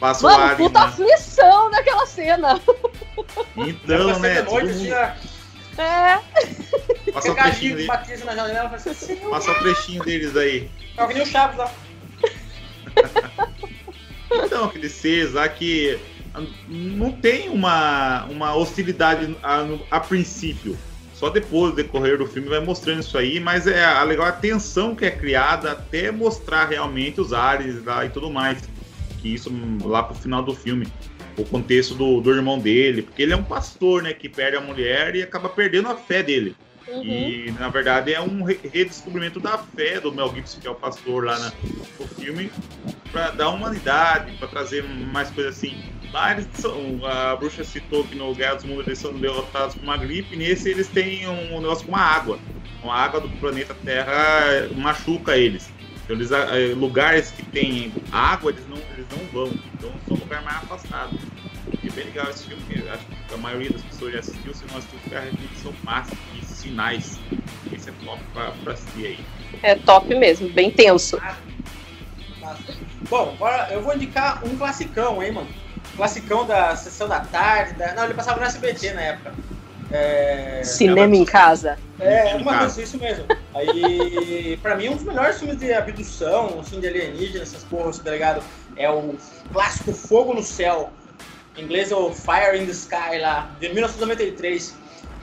Passa 0.04 0.26
o 0.26 0.30
Mano, 0.30 0.42
alien, 0.42 0.56
puta 0.58 0.80
né? 0.80 0.84
aflição 0.84 1.70
naquela 1.70 2.04
cena. 2.04 2.60
Então, 3.56 4.18
né? 4.18 4.42
Todo 4.42 4.66
mundo 4.66 4.92
ó. 4.92 5.80
É. 5.80 6.20
passa 7.10 7.28
o 7.28 7.32
Aquele 7.32 7.34
trechinho 7.34 7.34
gatinho 7.34 7.70
que 7.70 7.74
dele. 7.76 7.86
batia 7.86 8.14
assim 8.14 8.24
na 8.24 8.34
janela, 8.36 8.68
faz 8.68 8.86
assim, 8.86 9.16
Passa 9.16 9.50
o 9.50 9.54
trechinho 9.60 10.04
deles 10.04 10.36
aí. 10.36 10.70
Tava 10.94 11.08
que 11.08 11.14
nem 11.14 11.22
o 11.22 11.26
Chaves 11.26 11.56
lá. 11.56 11.72
então, 14.30 14.64
aqueles 14.66 14.92
seres 14.92 15.32
lá 15.32 15.48
que 15.48 15.98
não 16.68 17.10
tem 17.10 17.48
uma, 17.48 18.26
uma 18.26 18.54
hostilidade 18.54 19.34
a, 19.42 19.64
a 19.90 20.00
princípio. 20.00 20.76
Só 21.14 21.30
depois 21.30 21.70
do 21.70 21.76
decorrer 21.76 22.18
do 22.18 22.26
filme 22.26 22.50
vai 22.50 22.60
mostrando 22.60 23.00
isso 23.00 23.16
aí, 23.16 23.40
mas 23.40 23.66
é 23.66 23.82
a 23.82 24.02
legal 24.02 24.26
a 24.26 24.32
tensão 24.32 24.94
que 24.94 25.06
é 25.06 25.10
criada 25.10 25.72
até 25.72 26.10
mostrar 26.10 26.66
realmente 26.66 27.22
os 27.22 27.32
ares 27.32 27.82
lá 27.82 28.04
e 28.04 28.10
tudo 28.10 28.30
mais. 28.30 28.58
Que 29.24 29.32
isso 29.32 29.50
lá 29.82 30.02
pro 30.02 30.14
final 30.14 30.42
do 30.42 30.54
filme. 30.54 30.86
O 31.38 31.46
contexto 31.46 31.94
do, 31.94 32.20
do 32.20 32.30
irmão 32.30 32.58
dele, 32.58 33.00
porque 33.00 33.22
ele 33.22 33.32
é 33.32 33.36
um 33.36 33.42
pastor, 33.42 34.02
né, 34.02 34.12
que 34.12 34.28
perde 34.28 34.58
a 34.58 34.60
mulher 34.60 35.16
e 35.16 35.22
acaba 35.22 35.48
perdendo 35.48 35.88
a 35.88 35.96
fé 35.96 36.22
dele. 36.22 36.54
Uhum. 36.86 37.02
E 37.02 37.50
na 37.58 37.70
verdade 37.70 38.12
é 38.12 38.20
um 38.20 38.42
redescobrimento 38.42 39.40
da 39.40 39.56
fé 39.56 39.98
do 39.98 40.12
Mel 40.12 40.30
Gibson, 40.34 40.60
que 40.60 40.66
é 40.66 40.70
o 40.70 40.74
pastor 40.74 41.24
lá 41.24 41.38
na, 41.38 41.52
no 41.98 42.06
filme, 42.06 42.52
para 43.10 43.30
dar 43.30 43.48
humanidade, 43.48 44.36
para 44.36 44.46
trazer 44.46 44.84
mais 44.84 45.30
coisas 45.30 45.56
assim. 45.56 45.82
Lá 46.12 46.32
eles 46.32 46.46
são, 46.52 47.00
a 47.06 47.34
bruxa 47.34 47.64
citou 47.64 48.04
que 48.04 48.14
no 48.14 48.34
Guerra 48.34 48.56
dos 48.56 48.64
Mundos 48.64 48.86
eles 48.86 48.98
são 48.98 49.14
derrotados 49.14 49.74
por 49.74 49.84
uma 49.84 49.96
gripe, 49.96 50.36
nesse 50.36 50.68
eles 50.68 50.88
têm 50.88 51.26
um 51.26 51.62
negócio 51.62 51.86
com 51.86 51.96
a 51.96 52.00
água. 52.00 52.38
A 52.84 53.04
água 53.04 53.18
do 53.18 53.30
planeta 53.40 53.74
Terra 53.82 54.68
machuca 54.76 55.38
eles. 55.38 55.72
Então, 56.04 56.16
eles, 56.16 56.30
eh, 56.30 56.74
lugares 56.74 57.30
que 57.30 57.42
tem 57.46 57.92
água, 58.12 58.50
eles 58.50 58.64
não, 58.68 58.76
eles 58.76 59.06
não 59.10 59.26
vão. 59.32 59.52
Então 59.72 59.90
são 60.06 60.16
lugares 60.18 60.44
mais 60.44 60.58
afastados. 60.58 61.18
E 61.82 61.88
é 61.88 61.90
bem 61.92 62.04
legal 62.04 62.28
esse 62.28 62.44
filme, 62.44 62.62
acho 62.90 63.06
que 63.06 63.34
a 63.34 63.38
maioria 63.38 63.70
das 63.70 63.82
pessoas 63.82 64.12
já 64.12 64.18
assistiu, 64.20 64.54
se 64.54 64.64
não 64.70 64.78
assistiu, 64.78 64.98
fica 65.00 65.18
a 65.18 65.22
repetição 65.22 65.72
máxima 65.82 66.20
e 66.38 66.44
sinais. 66.44 67.18
Esse 67.72 67.88
é 67.88 67.92
top 68.04 68.22
pra, 68.34 68.50
pra 68.62 68.72
assistir 68.74 69.06
aí. 69.06 69.18
É 69.62 69.74
top 69.76 70.14
mesmo, 70.14 70.48
bem 70.50 70.70
tenso. 70.70 71.18
Bom, 73.08 73.32
agora 73.34 73.68
eu 73.72 73.82
vou 73.82 73.94
indicar 73.94 74.44
um 74.44 74.56
classicão, 74.56 75.22
hein, 75.22 75.32
mano? 75.32 75.48
Classicão 75.96 76.46
da 76.46 76.76
sessão 76.76 77.08
da 77.08 77.20
tarde. 77.20 77.74
Da... 77.74 77.94
Não, 77.94 78.04
ele 78.04 78.14
passava 78.14 78.40
no 78.40 78.46
SBT 78.46 78.92
na 78.92 79.00
época. 79.00 79.34
É... 79.90 80.62
Cinema 80.64 81.16
em 81.16 81.24
casa. 81.24 81.78
É, 81.98 82.34
uma 82.34 82.58
coisa, 82.58 82.82
isso 82.82 82.98
mesmo. 82.98 83.24
Aí, 83.54 84.56
pra 84.62 84.76
mim, 84.76 84.88
um 84.88 84.96
dos 84.96 85.04
melhores 85.04 85.38
filmes 85.38 85.58
de 85.58 85.72
abdução, 85.72 86.60
assim, 86.60 86.80
de 86.80 86.88
alienígena, 86.88 87.42
essas 87.42 87.62
porras, 87.64 87.98
tá 87.98 88.10
ligado? 88.10 88.42
É 88.76 88.90
o 88.90 89.14
clássico 89.52 89.92
Fogo 89.92 90.34
no 90.34 90.42
Céu. 90.42 90.92
Em 91.56 91.62
inglês 91.62 91.92
é 91.92 91.96
o 91.96 92.12
Fire 92.12 92.60
in 92.60 92.66
the 92.66 92.72
Sky, 92.72 93.18
lá, 93.20 93.54
de 93.60 93.68
1993. 93.68 94.74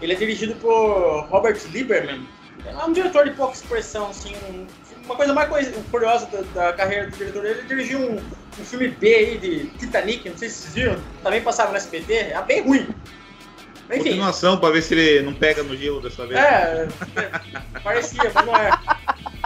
Ele 0.01 0.13
é 0.13 0.15
dirigido 0.15 0.55
por 0.55 1.25
Robert 1.29 1.59
Lieberman. 1.71 2.25
É 2.65 2.85
um 2.85 2.93
diretor 2.93 3.25
de 3.25 3.31
pouca 3.31 3.53
expressão, 3.53 4.09
assim, 4.09 4.33
um 4.49 4.65
uma 5.05 5.15
coisa 5.15 5.33
mais 5.33 5.49
curiosa 5.89 6.25
da, 6.27 6.41
da, 6.41 6.73
carreira 6.73 7.09
do 7.09 7.17
diretor, 7.17 7.45
ele 7.45 7.63
dirigiu 7.63 7.99
um, 7.99 8.15
um, 8.15 8.65
filme 8.65 8.89
B 8.89 9.13
aí 9.13 9.37
de 9.37 9.67
Titanic, 9.77 10.29
não 10.29 10.37
sei 10.37 10.49
se 10.49 10.61
vocês 10.61 10.73
viram, 10.73 11.01
também 11.23 11.41
passava 11.41 11.71
no 11.71 11.77
SBT, 11.77 12.13
é 12.13 12.41
bem 12.43 12.61
ruim. 12.61 12.87
Enfim. 13.91 14.03
Continuação, 14.03 14.57
pra 14.57 14.69
ver 14.69 14.81
se 14.81 14.93
ele 14.93 15.25
não 15.25 15.33
pega 15.33 15.63
no 15.63 15.75
gelo 15.75 16.01
dessa 16.01 16.25
vez. 16.25 16.39
É, 16.39 16.87
parecia, 17.83 18.31
mas 18.33 18.45
não 18.45 18.55
é. 18.55 18.71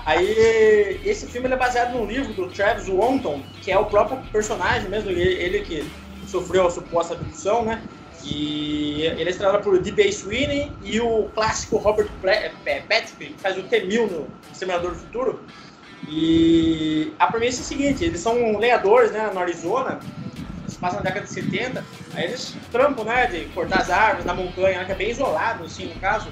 Aí, 0.06 1.02
esse 1.04 1.26
filme 1.26 1.50
é 1.50 1.56
baseado 1.56 1.94
num 1.94 2.06
livro 2.06 2.32
do 2.34 2.48
Travis 2.48 2.88
Wanton, 2.88 3.42
que 3.62 3.72
é 3.72 3.78
o 3.78 3.86
próprio 3.86 4.22
personagem 4.32 4.88
mesmo, 4.88 5.10
ele 5.10 5.62
que 5.62 5.84
sofreu 6.28 6.68
a 6.68 6.72
suposta 6.72 7.16
abdução, 7.16 7.66
né? 7.66 7.82
E 8.24 9.04
ele 9.04 9.24
é 9.24 9.30
estrelado 9.30 9.64
por 9.64 9.80
D.B. 9.80 10.12
Sweeney 10.12 10.72
e 10.84 11.00
o 11.00 11.30
clássico 11.34 11.78
Robert 11.78 12.10
Patrick, 12.22 13.34
que 13.34 13.42
faz 13.42 13.58
o 13.58 13.64
T-1000 13.64 14.12
no 14.12 14.28
Exterminador 14.52 14.92
do 14.92 14.98
Futuro. 14.98 15.40
E 16.08 17.14
a 17.18 17.28
premissa 17.28 17.62
é 17.62 17.64
a 17.64 17.66
seguinte, 17.66 18.04
eles 18.04 18.20
são 18.20 18.58
lenhadores, 18.58 19.12
né, 19.12 19.30
no 19.34 19.40
Arizona, 19.40 20.00
eles 20.76 20.78
passam 20.78 21.00
na 21.00 21.04
década 21.04 21.26
de 21.26 21.32
70, 21.32 21.84
aí 22.14 22.24
eles 22.26 22.56
trampam, 22.72 23.06
né, 23.06 23.28
de 23.28 23.46
cortar 23.46 23.80
as 23.80 23.90
árvores 23.90 24.26
na 24.26 24.34
montanha, 24.34 24.80
né, 24.80 24.86
que 24.86 24.92
é 24.92 24.96
bem 24.96 25.10
isolado, 25.10 25.64
assim, 25.64 25.86
no 25.86 26.00
caso. 26.00 26.28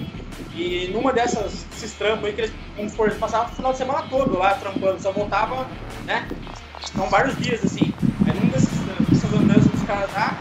E 0.56 0.90
numa 0.94 1.14
dessas, 1.14 1.66
desses 1.72 1.94
trampos 1.94 2.26
aí, 2.26 2.34
que 2.34 2.42
eles, 2.42 2.54
eles 2.78 3.18
passavam 3.18 3.52
o 3.52 3.56
final 3.56 3.72
de 3.72 3.78
semana 3.78 4.04
todo 4.10 4.38
lá 4.38 4.56
trampando, 4.56 5.02
só 5.02 5.12
voltava, 5.12 5.68
né, 6.06 6.28
são 6.96 7.10
vários 7.10 7.38
dias, 7.38 7.64
assim. 7.64 7.94
Aí 8.28 8.40
num 8.40 8.50
desses, 8.50 8.70
dessas 9.10 9.34
andanças 9.34 9.66
dos 9.66 9.84
caras 9.84 10.12
lá, 10.14 10.38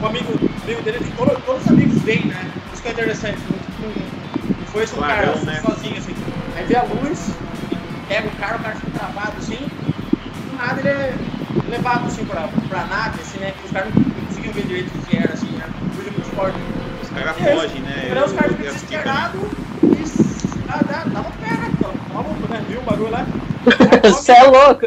um 0.00 0.06
amigo, 0.06 0.32
amigo 0.64 0.82
dele, 0.82 1.12
todos, 1.16 1.44
todos 1.44 1.62
os 1.62 1.68
amigos 1.68 2.02
vêm, 2.02 2.24
né? 2.26 2.50
Isso 2.72 2.82
que 2.82 2.88
é 2.88 2.92
interessante. 2.92 3.38
Não, 3.80 3.88
não 3.88 4.66
foi 4.66 4.84
esse 4.84 4.94
um 4.94 5.00
cara 5.00 5.36
né? 5.36 5.62
sozinho, 5.64 5.98
assim. 5.98 6.14
Aí 6.56 6.64
vê 6.64 6.76
a 6.76 6.82
luz, 6.82 7.30
pega 8.08 8.28
o 8.28 8.36
cara, 8.36 8.56
o 8.56 8.62
cara 8.62 8.74
fica 8.74 8.98
travado, 8.98 9.36
assim, 9.38 9.56
do 9.56 10.56
nada 10.56 10.80
ele 10.80 10.88
é 10.88 11.14
levado, 11.72 12.06
assim, 12.06 12.24
pra, 12.26 12.48
pra 12.68 12.84
nave, 12.84 13.20
assim, 13.22 13.38
né? 13.38 13.54
Os 13.64 13.70
caras 13.70 13.94
não, 13.94 14.02
conseguiam 14.26 14.52
ver 14.52 14.66
direito 14.66 14.94
o 14.94 15.06
que 15.06 15.16
era, 15.16 15.32
assim, 15.32 15.46
né? 15.52 15.66
Coisa 15.96 16.10
muito 16.10 16.36
forte. 16.36 16.58
Os 17.02 17.08
caras 17.08 17.36
fogem, 17.36 17.80
né? 17.80 18.08
Então, 18.10 18.26
os 18.26 18.32
caras 18.32 18.52
ficam 18.52 18.72
desesperados 18.72 19.40
e 19.82 20.58
dá, 20.68 20.76
dá, 20.76 21.04
dá 21.04 21.20
uma 21.20 21.30
perna, 21.30 21.68
então. 21.68 21.94
Maluco, 22.12 22.52
né? 22.52 22.62
Viu 22.68 22.80
o 22.80 22.82
bagulho 22.82 23.10
lá? 23.10 23.26
Você 24.02 24.32
é 24.32 24.42
louco! 24.42 24.86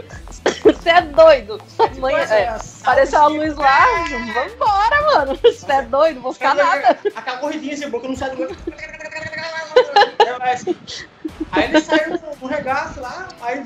Você 0.64 0.90
é 0.90 1.02
doido. 1.02 1.60
Amanhã, 1.80 2.20
é, 2.20 2.56
apareceu 2.82 3.20
a 3.20 3.28
luz 3.28 3.56
lá, 3.56 3.86
vambora, 4.34 5.02
mano. 5.14 5.40
Você 5.42 5.72
é 5.72 5.82
doido, 5.82 6.22
vou 6.22 6.34
ficar 6.34 6.54
nada. 6.54 7.00
Aquela 7.16 7.38
corridinha 7.38 7.74
assim, 7.74 7.90
boca 7.90 8.08
não 8.08 8.16
sai 8.16 8.30
do. 8.36 8.44
Aí 11.52 11.64
eles 11.64 11.84
saíram 11.84 12.20
no 12.42 12.48
regaço 12.48 13.00
lá, 13.00 13.28
aí 13.42 13.64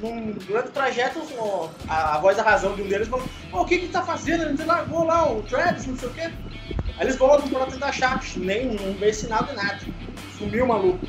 num, 0.00 0.32
durante 0.32 0.68
o 0.68 0.72
trajeto, 0.72 1.20
a, 1.88 2.16
a, 2.16 2.18
voz 2.18 2.36
da 2.36 2.42
razão 2.42 2.74
de 2.74 2.82
um 2.82 2.88
deles 2.88 3.08
falou: 3.08 3.26
oh, 3.52 3.60
o 3.60 3.64
que 3.64 3.78
que 3.78 3.88
tá 3.88 4.02
fazendo? 4.02 4.44
Ele 4.44 4.64
largou 4.64 5.04
lá 5.04 5.30
o 5.30 5.42
Travis, 5.42 5.86
não 5.86 5.96
sei 5.96 6.08
o 6.08 6.12
quê. 6.12 6.30
Aí 6.96 7.06
eles 7.06 7.16
voltam 7.16 7.48
pra 7.48 7.66
tentar 7.66 7.88
achar, 7.88 8.20
nem 8.36 8.66
não 8.66 8.92
vê 8.94 9.12
sinal 9.12 9.44
de 9.44 9.54
nada. 9.54 9.80
Sumiu 10.36 10.64
o 10.64 10.68
maluco. 10.68 11.06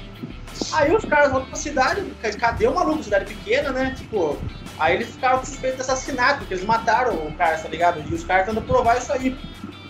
Aí 0.73 0.93
os 0.93 1.05
caras 1.05 1.31
voltam 1.31 1.49
pra 1.49 1.57
cidade, 1.57 2.03
cadê 2.39 2.67
o 2.67 2.75
maluco? 2.75 3.03
Cidade 3.03 3.33
pequena, 3.33 3.71
né? 3.71 3.93
Tipo, 3.95 4.37
aí 4.77 4.95
eles 4.95 5.09
ficaram 5.09 5.43
suspeitos 5.43 5.77
de 5.77 5.81
assassinato, 5.83 6.39
porque 6.39 6.53
eles 6.53 6.65
mataram 6.65 7.15
o 7.15 7.33
cara, 7.35 7.57
tá 7.57 7.69
ligado? 7.69 8.03
E 8.09 8.13
os 8.13 8.23
caras 8.23 8.45
tentam 8.45 8.63
provar 8.63 8.97
isso 8.97 9.11
aí. 9.11 9.37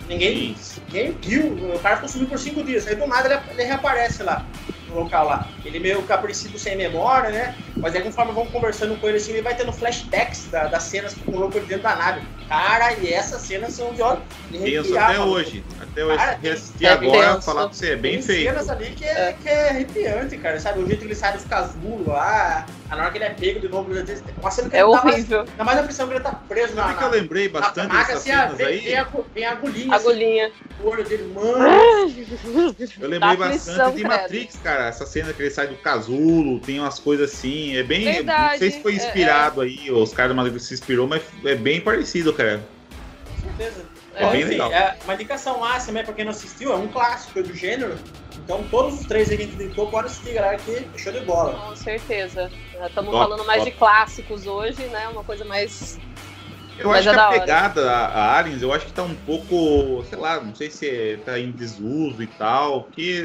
Ninguém, 0.08 0.56
ninguém 0.88 1.16
viu, 1.22 1.74
o 1.74 1.78
cara 1.78 1.96
ficou 1.96 2.08
sumido 2.08 2.30
por 2.30 2.38
cinco 2.38 2.64
dias. 2.64 2.86
Aí 2.86 2.96
do 2.96 3.06
nada 3.06 3.32
ele, 3.32 3.40
ele 3.52 3.64
reaparece 3.64 4.22
lá 4.22 4.44
local 4.94 5.26
lá. 5.26 5.54
Ele 5.64 5.78
meio 5.78 6.04
capricido 6.04 6.58
sem 6.58 6.76
memória, 6.76 7.30
né? 7.30 7.58
Mas 7.80 7.94
aí 7.94 8.02
conforme 8.02 8.32
vão 8.32 8.46
conversando 8.46 8.98
com 8.98 9.08
ele 9.08 9.16
assim, 9.18 9.32
ele 9.32 9.42
vai 9.42 9.56
tendo 9.56 9.72
flashbacks 9.72 10.48
da, 10.50 10.66
das 10.68 10.84
cenas 10.84 11.14
que 11.14 11.24
rolou 11.24 11.50
por 11.50 11.64
dentro 11.66 11.82
da 11.84 11.96
nave. 11.96 12.26
Cara, 12.50 12.94
e 12.94 13.12
essas 13.12 13.42
cenas 13.42 13.74
são 13.74 13.92
de. 13.92 14.02
Tenso 14.50 14.98
até 14.98 15.18
mano. 15.18 15.30
hoje. 15.30 15.62
Até 15.80 16.04
hoje. 16.04 16.16
Cara, 16.16 16.38
Reassistir 16.42 16.88
agora, 16.88 17.34
tenso. 17.34 17.42
falar 17.42 17.68
pra 17.68 17.72
você, 17.72 17.92
é 17.92 17.96
bem 17.96 18.14
tem 18.14 18.22
feito. 18.22 18.48
cenas 18.48 18.68
ali 18.68 18.90
que 18.90 19.04
é, 19.04 19.28
é. 19.28 19.32
que 19.40 19.48
é 19.48 19.68
arrepiante, 19.68 20.36
cara. 20.36 20.58
Sabe? 20.58 20.80
O 20.80 20.86
jeito 20.86 20.98
que 20.98 21.06
ele 21.06 21.14
sai 21.14 21.32
dos 21.34 21.44
casulos 21.44 22.08
lá, 22.08 22.66
na 22.88 22.96
hora 22.96 23.10
que 23.12 23.18
ele 23.18 23.24
é 23.26 23.30
pego 23.30 23.60
de 23.60 23.68
novo, 23.68 23.92
uma 24.40 24.50
cena 24.50 24.68
que 24.68 24.74
é 24.74 24.80
ele 24.80 24.88
horrível. 24.88 25.44
Tá 25.44 25.46
mais, 25.46 25.56
dá 25.58 25.64
mais 25.64 25.78
a 25.78 25.82
impressão 25.82 26.08
que 26.08 26.14
ele 26.14 26.24
tá 26.24 26.32
preso 26.32 26.74
na. 26.74 26.82
Sabe 26.82 26.98
que 26.98 27.04
eu 27.04 27.10
lembrei 27.10 27.48
bastante 27.48 27.92
dessas 27.92 28.16
assim, 28.16 28.30
cenas 28.30 28.56
vem, 28.56 28.66
aí? 28.66 28.80
Vem 28.80 28.96
a, 28.96 29.08
vem 29.32 29.44
a 29.44 29.52
agulhinha. 29.52 29.94
Agulhinha. 29.94 30.46
Assim, 30.46 30.70
o 30.82 30.88
olho 30.88 31.04
dele, 31.04 31.32
mano. 31.32 31.58
Eu 33.00 33.08
lembrei 33.08 33.36
bastante 33.36 33.96
de 33.96 34.02
Matrix, 34.02 34.56
cara. 34.56 34.88
Essa 34.88 35.06
cena 35.06 35.32
que 35.32 35.40
ele 35.40 35.50
sai 35.50 35.68
do 35.68 35.76
casulo, 35.76 36.58
tem 36.58 36.80
umas 36.80 36.98
coisas 36.98 37.32
assim. 37.32 37.76
É 37.76 37.84
bem. 37.84 38.04
Verdade. 38.04 38.52
Não 38.52 38.58
sei 38.58 38.70
se 38.72 38.82
foi 38.82 38.94
inspirado 38.94 39.62
é, 39.62 39.66
é. 39.66 39.68
aí, 39.68 39.90
os 39.90 40.12
caras 40.12 40.32
do 40.32 40.36
Matrix 40.36 40.64
se 40.64 40.74
inspirou, 40.74 41.06
mas 41.06 41.22
é 41.44 41.54
bem 41.54 41.80
parecido, 41.80 42.32
cara. 42.32 42.39
Com 42.40 43.40
certeza. 43.42 43.84
É, 44.14 44.24
é 44.24 44.30
bem 44.30 44.40
enfim, 44.40 44.50
legal. 44.50 44.72
É 44.72 44.96
uma 45.04 45.14
indicação 45.14 45.58
máxima, 45.58 46.00
é 46.00 46.02
pra 46.02 46.14
quem 46.14 46.24
não 46.24 46.32
assistiu, 46.32 46.72
é 46.72 46.76
um 46.76 46.88
clássico 46.88 47.42
do 47.42 47.54
gênero. 47.54 47.96
Então 48.44 48.64
todos 48.70 49.00
os 49.00 49.06
três 49.06 49.30
aí 49.30 49.36
que 49.36 49.42
a 49.42 49.46
gente 49.46 49.62
indicou, 49.62 49.90
pode 49.90 50.08
assistir, 50.08 50.34
galera, 50.34 50.58
que 50.58 50.86
show 50.98 51.12
de 51.12 51.20
bola. 51.20 51.52
Com 51.68 51.76
certeza. 51.76 52.50
Estamos 52.84 53.12
falando 53.12 53.44
mais 53.44 53.60
top. 53.60 53.70
de 53.70 53.76
clássicos 53.76 54.46
hoje, 54.46 54.82
né? 54.84 55.08
Uma 55.08 55.22
coisa 55.22 55.44
mais 55.44 55.98
eu 56.80 56.92
acho 56.92 57.08
é 57.08 57.12
que 57.12 57.18
a 57.18 57.28
pegada, 57.28 57.90
a, 57.90 58.06
a 58.06 58.38
Aliens, 58.38 58.62
eu 58.62 58.72
acho 58.72 58.86
que 58.86 58.92
tá 58.92 59.02
um 59.02 59.14
pouco, 59.14 60.04
sei 60.08 60.18
lá, 60.18 60.40
não 60.40 60.54
sei 60.54 60.70
se 60.70 60.88
é, 60.88 61.16
tá 61.24 61.38
em 61.38 61.50
desuso 61.50 62.22
e 62.22 62.26
tal, 62.26 62.84
que 62.92 63.22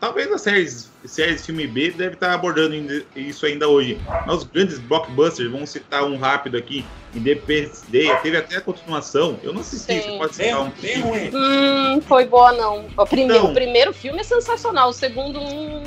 talvez 0.00 0.30
as 0.32 0.40
séries, 0.42 0.90
séries 1.04 1.44
filme 1.44 1.66
B 1.66 1.90
deve 1.90 2.14
estar 2.14 2.28
tá 2.28 2.34
abordando 2.34 2.74
isso 3.14 3.46
ainda 3.46 3.68
hoje. 3.68 3.98
Mas 4.26 4.36
os 4.36 4.44
grandes 4.44 4.78
blockbusters, 4.78 5.50
vamos 5.50 5.70
citar 5.70 6.04
um 6.04 6.16
rápido 6.16 6.56
aqui, 6.56 6.84
Independence 7.14 7.84
Day, 7.88 8.14
teve 8.22 8.36
até 8.36 8.56
a 8.56 8.60
continuação, 8.60 9.38
eu 9.42 9.52
não 9.52 9.60
assisti, 9.60 10.00
Sim. 10.00 10.00
você 10.00 10.18
pode 10.18 10.36
citar 10.36 10.60
um 10.62 10.70
bem 10.70 11.00
ruim. 11.00 11.30
Hum, 11.34 12.00
foi 12.02 12.24
boa 12.26 12.52
não. 12.52 12.86
O 12.96 13.06
primeiro, 13.06 13.34
então, 13.34 13.50
o 13.50 13.54
primeiro 13.54 13.92
filme 13.92 14.20
é 14.20 14.24
sensacional, 14.24 14.90
o 14.90 14.92
segundo 14.92 15.40
hum, 15.40 15.82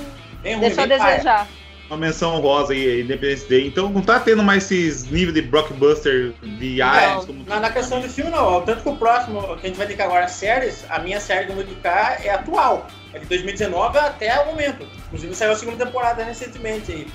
deixa 0.60 0.84
a 0.84 0.86
desejar 0.86 1.48
uma 1.89 1.98
menção 1.98 2.39
rosa 2.39 2.74
aí, 2.74 3.01
Independence 3.01 3.48
Day. 3.50 3.67
Então 3.67 3.89
não 3.89 4.01
tá 4.01 4.19
tendo 4.19 4.43
mais 4.43 4.63
esses 4.72 5.10
níveis 5.10 5.34
de 5.34 5.41
blockbuster 5.41 6.34
de 6.41 6.81
aliens. 6.81 7.25
Como... 7.25 7.43
Na, 7.46 7.60
na 7.60 7.69
questão 7.72 8.00
de 8.00 8.08
filme, 8.08 8.29
não. 8.29 8.62
Tanto 8.62 8.84
que 8.84 8.89
o 8.89 8.96
próximo, 8.96 9.41
que 9.58 9.65
a 9.65 9.69
gente 9.69 9.77
vai 9.77 9.88
indicar 9.88 10.08
agora, 10.08 10.27
séries, 10.27 10.86
a 10.89 11.00
minha 11.00 11.19
série 11.19 11.48
que 11.48 11.51
eu 11.51 11.55
vou 11.55 11.65
é 11.84 12.29
atual. 12.29 12.88
É 13.12 13.19
de 13.19 13.25
2019 13.25 13.98
até 13.98 14.39
o 14.41 14.48
momento. 14.48 14.88
Inclusive 15.08 15.34
saiu 15.36 15.53
a 15.53 15.55
segunda 15.55 15.84
temporada 15.84 16.24
recentemente 16.24 16.91
aí. 16.91 17.08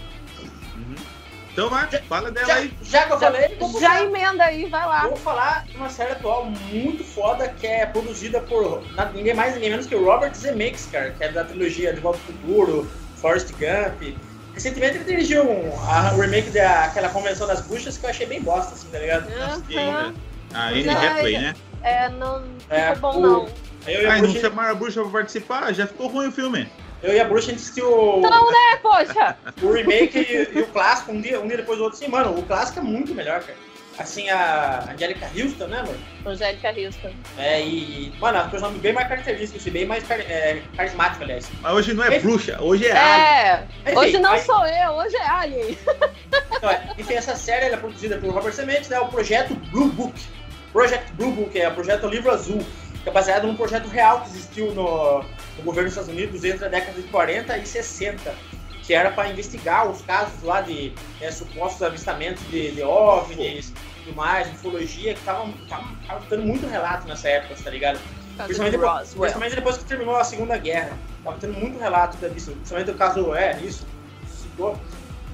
Uhum. 0.75 0.95
Então 1.53 1.71
vai, 1.71 1.87
fala 2.09 2.33
dela 2.33 2.47
Já, 2.49 2.55
aí. 2.57 2.73
já 2.83 3.07
que 3.07 3.13
eu 3.13 3.21
falei, 3.21 3.57
vou 3.61 3.81
Já 3.81 3.91
puxar. 3.91 4.05
emenda 4.05 4.43
aí, 4.43 4.69
vai 4.69 4.85
lá. 4.85 5.03
Vou 5.07 5.17
falar 5.17 5.65
de 5.67 5.77
uma 5.77 5.89
série 5.89 6.11
atual 6.11 6.47
muito 6.47 7.05
foda 7.05 7.49
que 7.49 7.65
é 7.65 7.87
produzida 7.87 8.41
por 8.41 8.83
ninguém 9.15 9.35
mais, 9.35 9.55
ninguém 9.55 9.71
menos 9.71 9.87
que 9.87 9.95
o 9.95 10.05
Robert 10.05 10.35
Zemeckis, 10.35 10.89
cara, 10.91 11.13
que 11.13 11.23
é 11.23 11.31
da 11.31 11.45
trilogia 11.45 11.93
De 11.93 12.01
Volta 12.01 12.19
ao 12.19 12.35
Futuro, 12.35 12.91
Forrest 13.19 13.53
Gump. 13.53 14.17
Recentemente 14.55 14.97
ele 14.99 15.05
dirigiu 15.05 15.43
um, 15.51 15.81
a, 15.91 16.13
o 16.15 16.21
remake 16.21 16.51
daquela 16.51 17.09
Convenção 17.09 17.47
das 17.47 17.61
Buchas 17.63 17.99
que 17.99 18.07
eu 18.07 18.11
achei 18.11 18.25
bem 18.27 18.41
bosta, 18.41 18.75
assim, 18.75 18.89
tá 18.89 18.99
ligado? 18.99 19.29
Assisti 19.43 19.77
Aham. 19.77 19.99
ainda. 19.99 20.15
A 20.55 20.69
Anne 20.69 20.85
Não, 20.85 20.93
Hathaway, 21.03 21.35
é- 21.35 21.41
né? 21.41 21.55
É, 21.83 22.09
não 22.09 22.45
É, 22.71 22.95
ficou 22.95 23.13
bom, 23.13 23.19
o- 23.19 23.23
não. 23.23 23.49
Aí 23.87 23.95
eu 23.95 24.09
a 24.09 24.13
Ai, 24.13 24.21
não 24.21 24.29
Bruxa, 24.31 24.41
chamaram 24.49 24.71
a 24.71 24.75
bruxa 24.75 25.03
pra 25.03 25.11
participar, 25.11 25.75
já 25.75 25.87
ficou 25.87 26.07
ruim 26.07 26.29
o 26.29 26.33
filme. 26.33 26.71
eu 27.03 27.13
e 27.13 27.21
a 27.21 27.25
Bruxa 27.25 27.49
a 27.49 27.51
gente 27.51 27.61
assistiu 27.63 27.87
Então, 28.19 28.51
né, 28.51 28.77
poxa? 28.81 29.37
o 29.61 29.73
remake 29.73 30.19
e, 30.19 30.59
e 30.59 30.63
o 30.63 30.67
clássico 30.69 31.13
um 31.13 31.21
dia, 31.21 31.41
um 31.41 31.47
dia 31.49 31.57
depois 31.59 31.77
do 31.79 31.85
outro. 31.85 31.99
Sim, 31.99 32.09
mano, 32.09 32.39
o 32.39 32.43
clássico 32.47 32.79
é 32.79 32.83
muito 32.83 33.13
melhor, 33.15 33.41
cara. 33.43 33.59
Assim, 33.97 34.29
a 34.29 34.91
Angélica 34.93 35.27
Houston, 35.37 35.67
né, 35.69 35.77
mano? 35.83 35.99
Angélica 36.27 36.69
Houston. 36.71 37.11
É, 37.39 37.61
e, 37.61 38.13
mano, 38.19 38.39
a 38.39 38.45
personagem 38.45 38.81
bem 38.81 38.93
mais 38.93 39.07
característica, 39.07 39.57
assim, 39.59 39.71
bem 39.71 39.87
mais 39.87 40.03
car- 40.05 40.19
é, 40.21 40.63
carismática, 40.77 41.23
aliás. 41.23 41.49
Mas 41.61 41.73
hoje 41.75 41.95
não 41.95 42.03
é 42.05 42.09
Enfim. 42.17 42.27
bruxa, 42.27 42.59
hoje 42.61 42.87
é 42.89 42.93
alien. 42.93 43.69
É, 43.85 43.91
Enfim, 43.93 43.99
hoje 43.99 44.19
não 44.19 44.33
aí- 44.33 44.41
sou 44.41 44.67
eu, 44.67 44.91
hoje 44.93 45.17
é 45.17 45.27
Alien. 45.29 45.79
Então, 46.57 46.71
é, 46.71 46.89
enfim, 46.99 47.15
essa 47.15 47.37
série 47.37 47.67
ela 47.67 47.77
é 47.77 47.79
produzida 47.79 48.17
pelo 48.19 48.33
Robert 48.33 48.53
Zemeckis, 48.53 48.89
né? 48.89 48.99
O 48.99 49.07
projeto 49.07 49.55
Blue 49.71 49.89
Book. 49.91 50.21
Project 50.73 51.13
Blue 51.13 51.31
Book 51.31 51.61
é 51.61 51.69
o 51.69 51.73
projeto 51.75 52.09
Livro 52.09 52.33
Azul, 52.33 52.67
que 53.05 53.09
é 53.09 53.13
baseado 53.13 53.47
num 53.47 53.55
projeto 53.55 53.87
real 53.87 54.23
que 54.23 54.31
existiu 54.31 54.73
no, 54.73 55.19
no 55.23 55.63
governo 55.63 55.89
dos 55.89 55.97
Estados 55.97 56.09
Unidos 56.09 56.43
entre 56.43 56.65
a 56.65 56.69
década 56.69 57.01
de 57.01 57.07
40 57.09 57.57
e 57.59 57.65
60, 57.65 58.35
que 58.87 58.93
era 58.93 59.11
para 59.11 59.29
investigar 59.31 59.91
os 59.91 60.03
casos 60.03 60.43
lá 60.43 60.61
de 60.61 60.93
é, 61.21 61.31
supostos 61.31 61.83
avistamentos 61.83 62.43
de, 62.51 62.73
de 62.73 62.83
OVNIs, 62.83 63.73
tudo 64.05 64.15
mais, 64.15 64.49
ufologia, 64.53 65.15
que 65.15 65.21
estavam 65.21 65.55
dando 66.29 66.43
muito 66.43 66.67
relato 66.67 67.09
nessa 67.09 67.29
época, 67.29 67.57
tá 67.63 67.71
ligado? 67.71 67.99
Principalmente 68.37 68.77
depois, 68.77 69.15
principalmente 69.15 69.55
depois 69.55 69.77
que 69.79 69.85
terminou 69.85 70.17
a 70.17 70.25
Segunda 70.25 70.59
Guerra. 70.59 70.93
Tava 71.23 71.39
tendo 71.39 71.55
muito 71.55 71.79
relato 71.79 72.17
disso, 72.29 72.53
principalmente 72.53 72.91
o 72.91 72.95
caso 72.95 73.35
é 73.35 73.59
isso, 73.63 73.87
citou. 74.27 74.79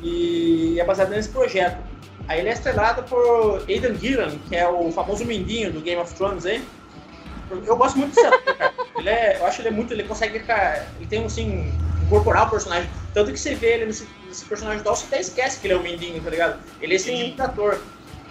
E 0.03 0.79
é 0.79 0.85
baseado 0.85 1.11
nesse 1.11 1.31
projeto. 1.31 1.79
Aí 2.29 2.39
ele 2.39 2.51
é 2.51 2.53
estrelado 2.53 3.03
por 3.03 3.65
Aidan 3.69 3.99
Gillan, 3.99 4.39
que 4.49 4.55
é 4.55 4.69
o 4.69 4.93
famoso 4.93 5.25
Mindinho 5.25 5.73
do 5.73 5.81
Game 5.81 6.01
of 6.01 6.15
Thrones 6.15 6.47
aí. 6.47 6.65
Eu 7.67 7.77
gosto 7.77 7.99
muito 7.99 8.15
desse 8.15 8.27
ator, 8.27 8.55
cara. 8.55 8.73
Ele 8.97 9.09
é, 9.09 9.39
eu 9.41 9.47
acho 9.47 9.57
que 9.57 9.63
ele 9.63 9.69
é 9.69 9.73
muito, 9.73 9.93
ele 9.93 10.05
consegue, 10.05 10.39
cara, 10.41 10.87
ele 10.99 11.07
tem 11.09 11.21
um 11.21 11.27
assim, 11.27 11.73
incorporar 12.03 12.47
o 12.47 12.51
personagem. 12.51 12.89
Tanto 13.13 13.33
que 13.33 13.39
você 13.39 13.55
vê 13.55 13.75
ele 13.75 13.87
nesse, 13.87 14.07
nesse 14.27 14.45
personagem 14.45 14.83
tal, 14.83 14.95
você 14.95 15.07
até 15.07 15.21
esquece 15.21 15.61
que 15.61 15.67
ele 15.67 15.75
é 15.75 15.77
o 15.77 15.83
Mindinho, 15.83 16.23
tá 16.23 16.31
ligado? 16.31 16.61
Ele 16.81 16.93
é 16.93 16.97
esse 16.97 17.11
Sim. 17.11 17.25
tipo 17.25 17.37
de 17.37 17.43
ator. 17.43 17.81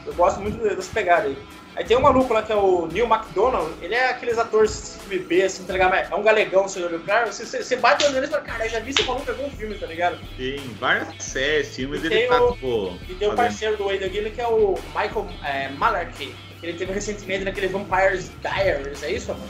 Eu 0.06 0.14
gosto 0.14 0.40
muito 0.40 0.58
dessa 0.58 0.92
pegada 0.94 1.28
aí. 1.28 1.38
Aí 1.76 1.86
tem 1.86 1.96
um 1.96 2.02
maluco 2.02 2.34
lá 2.34 2.42
que 2.42 2.52
é 2.52 2.56
o 2.56 2.88
Neil 2.88 3.06
McDonald, 3.06 3.72
ele 3.82 3.94
é 3.94 4.10
aqueles 4.10 4.38
atores 4.38 5.00
bebê, 5.08 5.44
assim, 5.44 5.64
tá 5.64 5.74
ligado? 5.74 5.94
É 5.94 6.16
um 6.16 6.24
galegão, 6.24 6.68
você 6.68 6.84
olha 6.84 6.98
o 6.98 7.02
cara, 7.02 7.32
você, 7.32 7.46
você, 7.46 7.64
você 7.64 7.76
bate 7.76 8.04
o 8.04 8.08
olho 8.08 8.16
nele 8.16 8.28
e 8.28 8.30
fala, 8.30 8.42
cara, 8.44 8.66
eu 8.66 8.70
já 8.70 8.80
vi 8.80 8.90
esse 8.90 9.04
maluco 9.04 9.30
em 9.30 9.34
algum 9.34 9.50
filme, 9.52 9.76
tá 9.76 9.86
ligado? 9.86 10.18
Tem 10.36 10.58
várias 10.80 11.24
séries, 11.24 11.76
filmes, 11.76 12.04
E 12.04 12.08
ele 12.08 12.28
tá, 12.28 12.52
tipo. 12.52 13.00
E 13.08 13.16
tem 13.16 13.30
o 13.30 13.34
parceiro 13.36 13.78
do 13.78 13.88
Aidan 13.88 14.10
Gillen, 14.10 14.34
que 14.34 14.42
é 14.42 14.48
o 14.48 14.78
Michael 14.88 15.28
é, 15.44 15.70
Malarkey, 15.70 16.36
que 16.60 16.66
ele 16.66 16.78
teve 16.78 16.92
recentemente 16.92 17.46
naquele 17.46 17.68
Vampires 17.68 18.32
Diaries, 18.42 19.04
é 19.04 19.12
isso, 19.12 19.32
amor? 19.32 19.48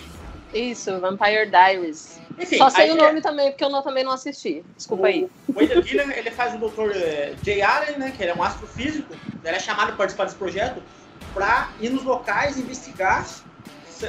Isso, 0.53 1.00
Vampire 1.00 1.50
Diaries. 1.50 2.20
Enfim, 2.39 2.58
Só 2.58 2.70
sei 2.70 2.91
o 2.91 2.94
é- 2.94 2.98
nome 2.98 3.22
também, 3.22 3.51
porque 3.51 3.63
eu 3.63 3.70
não, 3.70 3.82
também 3.82 4.03
não 4.03 4.12
assisti. 4.12 4.63
Desculpa 4.75 5.08
aí. 5.08 5.29
O 5.48 5.60
Aidan 5.60 5.82
Gillen, 5.82 6.12
ele 6.12 6.32
faz 6.32 6.56
o 6.56 6.58
Dr. 6.58 6.91
eh, 6.96 7.36
Jay 7.44 7.62
Allen, 7.62 7.98
né, 7.98 8.13
que 8.15 8.24
ele 8.24 8.31
é 8.31 8.35
um 8.35 8.44
astrofísico, 8.44 9.14
ele 9.44 9.55
é 9.55 9.59
chamado 9.59 9.88
para 9.88 9.98
participar 9.98 10.25
desse 10.25 10.38
projeto 10.38 10.81
para 11.33 11.70
ir 11.79 11.90
nos 11.90 12.03
locais 12.03 12.57
investigar 12.57 13.25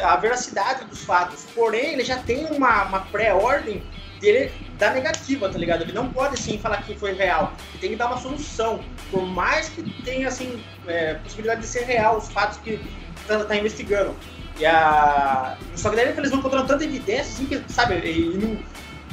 a 0.03 0.17
veracidade 0.17 0.85
dos 0.85 1.03
fatos. 1.05 1.45
Porém, 1.55 1.93
ele 1.93 2.05
já 2.05 2.19
tem 2.19 2.47
uma, 2.47 2.85
uma 2.85 3.01
pré-ordem 3.01 3.83
dele 4.21 4.53
da 4.79 4.91
negativa, 4.91 5.49
tá 5.49 5.59
ligado? 5.59 5.83
Ele 5.83 5.93
não 5.93 6.11
pode, 6.11 6.35
assim, 6.35 6.59
falar 6.59 6.83
que 6.83 6.95
foi 6.95 7.13
real. 7.13 7.53
Ele 7.71 7.79
tem 7.81 7.91
que 7.91 7.97
dar 7.97 8.07
uma 8.07 8.19
solução. 8.19 8.81
Por 9.11 9.27
mais 9.27 9.69
que 9.69 9.83
tenha, 10.03 10.29
assim, 10.29 10.63
é, 10.87 11.15
possibilidade 11.15 11.63
de 11.63 11.67
ser 11.67 11.85
real 11.85 12.19
os 12.19 12.29
fatos 12.29 12.59
que 12.59 12.81
tá, 13.27 13.45
tá 13.45 13.57
investigando. 13.57 14.15
E 14.61 14.67
a... 14.67 15.57
Só 15.75 15.89
que 15.91 15.97
daí 15.97 16.09
eles 16.17 16.31
vão 16.31 16.41
encontrando 16.41 16.67
tanta 16.67 16.85
evidência, 16.85 17.23
assim, 17.23 17.47
que, 17.47 17.63
sabe, 17.69 17.95
e 18.05 18.37
não, 18.37 18.59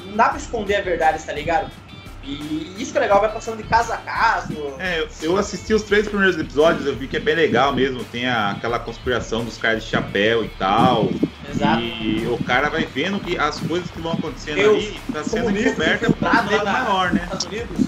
não 0.10 0.18
dá 0.18 0.30
pra 0.30 0.38
esconder 0.38 0.76
a 0.76 0.82
verdade, 0.82 1.24
tá 1.24 1.32
ligado? 1.32 1.72
E 2.22 2.76
isso 2.78 2.92
que 2.92 2.98
é 2.98 3.02
legal, 3.02 3.22
vai 3.22 3.32
passando 3.32 3.56
de 3.56 3.64
caso 3.64 3.94
a 3.94 3.98
caso. 3.98 4.54
É, 4.80 5.08
eu- 5.22 5.38
assisti 5.38 5.74
os 5.74 5.84
três 5.84 6.10
primeiros 6.10 6.38
episódios, 6.38 6.86
eu 6.86 6.94
vi 6.94 7.08
que 7.08 7.16
é 7.16 7.22
bem 7.22 7.36
legal 7.36 7.74
mesmo. 7.74 8.04
Tem 8.04 8.28
a- 8.28 8.52
aquela 8.52 8.78
conspiração 8.80 9.46
dos 9.46 9.58
caras 9.58 9.82
de 9.86 9.90
chapéu 9.90 10.44
e 10.44 10.50
tal. 10.50 11.10
Exato. 11.50 11.82
E 11.82 12.28
o 12.30 12.38
cara 12.44 12.68
vai 12.70 12.86
vendo 12.86 13.18
que 13.22 13.40
as 13.40 13.62
coisas 13.62 13.90
que 13.90 14.02
vão 14.02 14.12
acontecendo 14.12 14.58
os 14.60 14.76
ali 14.76 15.00
tá 15.14 15.24
sendo 15.24 15.58
encoberta 15.58 16.10
por 16.12 16.28
um 16.28 16.64
na- 16.64 16.64
maior, 16.84 17.14
né? 17.14 17.22
Estados 17.24 17.46
Unidos, 17.46 17.88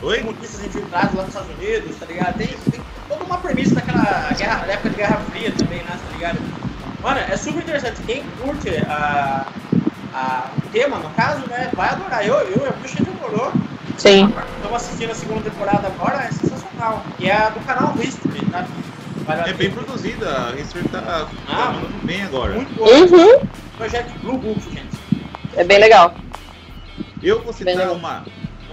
Oi? 0.00 0.18
comunistas 0.20 0.64
infiltrados 0.64 1.14
lá 1.14 1.22
nos 1.24 1.34
Estados 1.34 1.56
Unidos, 1.58 1.96
tá 1.98 2.06
ligado? 2.06 2.36
Tem, 2.36 2.46
tem 2.46 2.80
uma 3.34 3.40
premissa 3.40 3.74
daquela 3.74 4.30
guerra, 4.36 4.66
da 4.66 4.72
época 4.72 4.90
de 4.90 4.96
Guerra 4.96 5.16
Fria 5.30 5.52
também, 5.52 5.78
né, 5.78 5.86
tá 5.90 6.12
ligado? 6.12 6.38
Mano, 7.02 7.20
é 7.20 7.36
super 7.36 7.62
interessante. 7.62 8.00
Quem 8.06 8.22
curte 8.40 8.68
a, 8.88 9.46
a, 10.14 10.50
o 10.56 10.68
tema, 10.70 10.98
no 10.98 11.10
caso, 11.10 11.46
né, 11.48 11.70
vai 11.74 11.88
adorar. 11.90 12.24
Eu, 12.26 12.34
eu, 12.34 12.64
eu 12.64 12.72
puxei 12.74 13.04
demorou. 13.04 13.52
Sim. 13.98 14.32
Estamos 14.56 14.76
assistindo 14.76 15.10
a 15.10 15.14
segunda 15.14 15.42
temporada 15.42 15.86
agora, 15.88 16.24
é 16.24 16.30
sensacional. 16.30 17.04
E 17.18 17.28
é 17.28 17.50
do 17.50 17.60
canal 17.66 17.94
History, 18.00 18.44
tá? 18.46 18.66
Vale 19.26 19.40
a 19.42 19.48
É 19.48 19.52
bem 19.52 19.70
produzida, 19.70 20.48
a 20.48 20.60
History 20.60 20.88
tá, 20.88 21.00
tá 21.00 21.28
Ah. 21.48 21.72
mandando 21.72 22.06
bem 22.06 22.22
agora. 22.22 22.54
Muito 22.54 22.74
bom. 22.74 22.84
Uhum. 22.86 23.46
Projeto 23.76 24.12
Blue 24.20 24.38
Book, 24.38 24.60
gente. 24.72 24.96
É 25.56 25.64
bem 25.64 25.78
legal. 25.78 26.14
Eu 27.22 27.42
vou 27.42 27.52
citar 27.52 27.74
Bem 27.74 27.86
legal. 27.86 28.22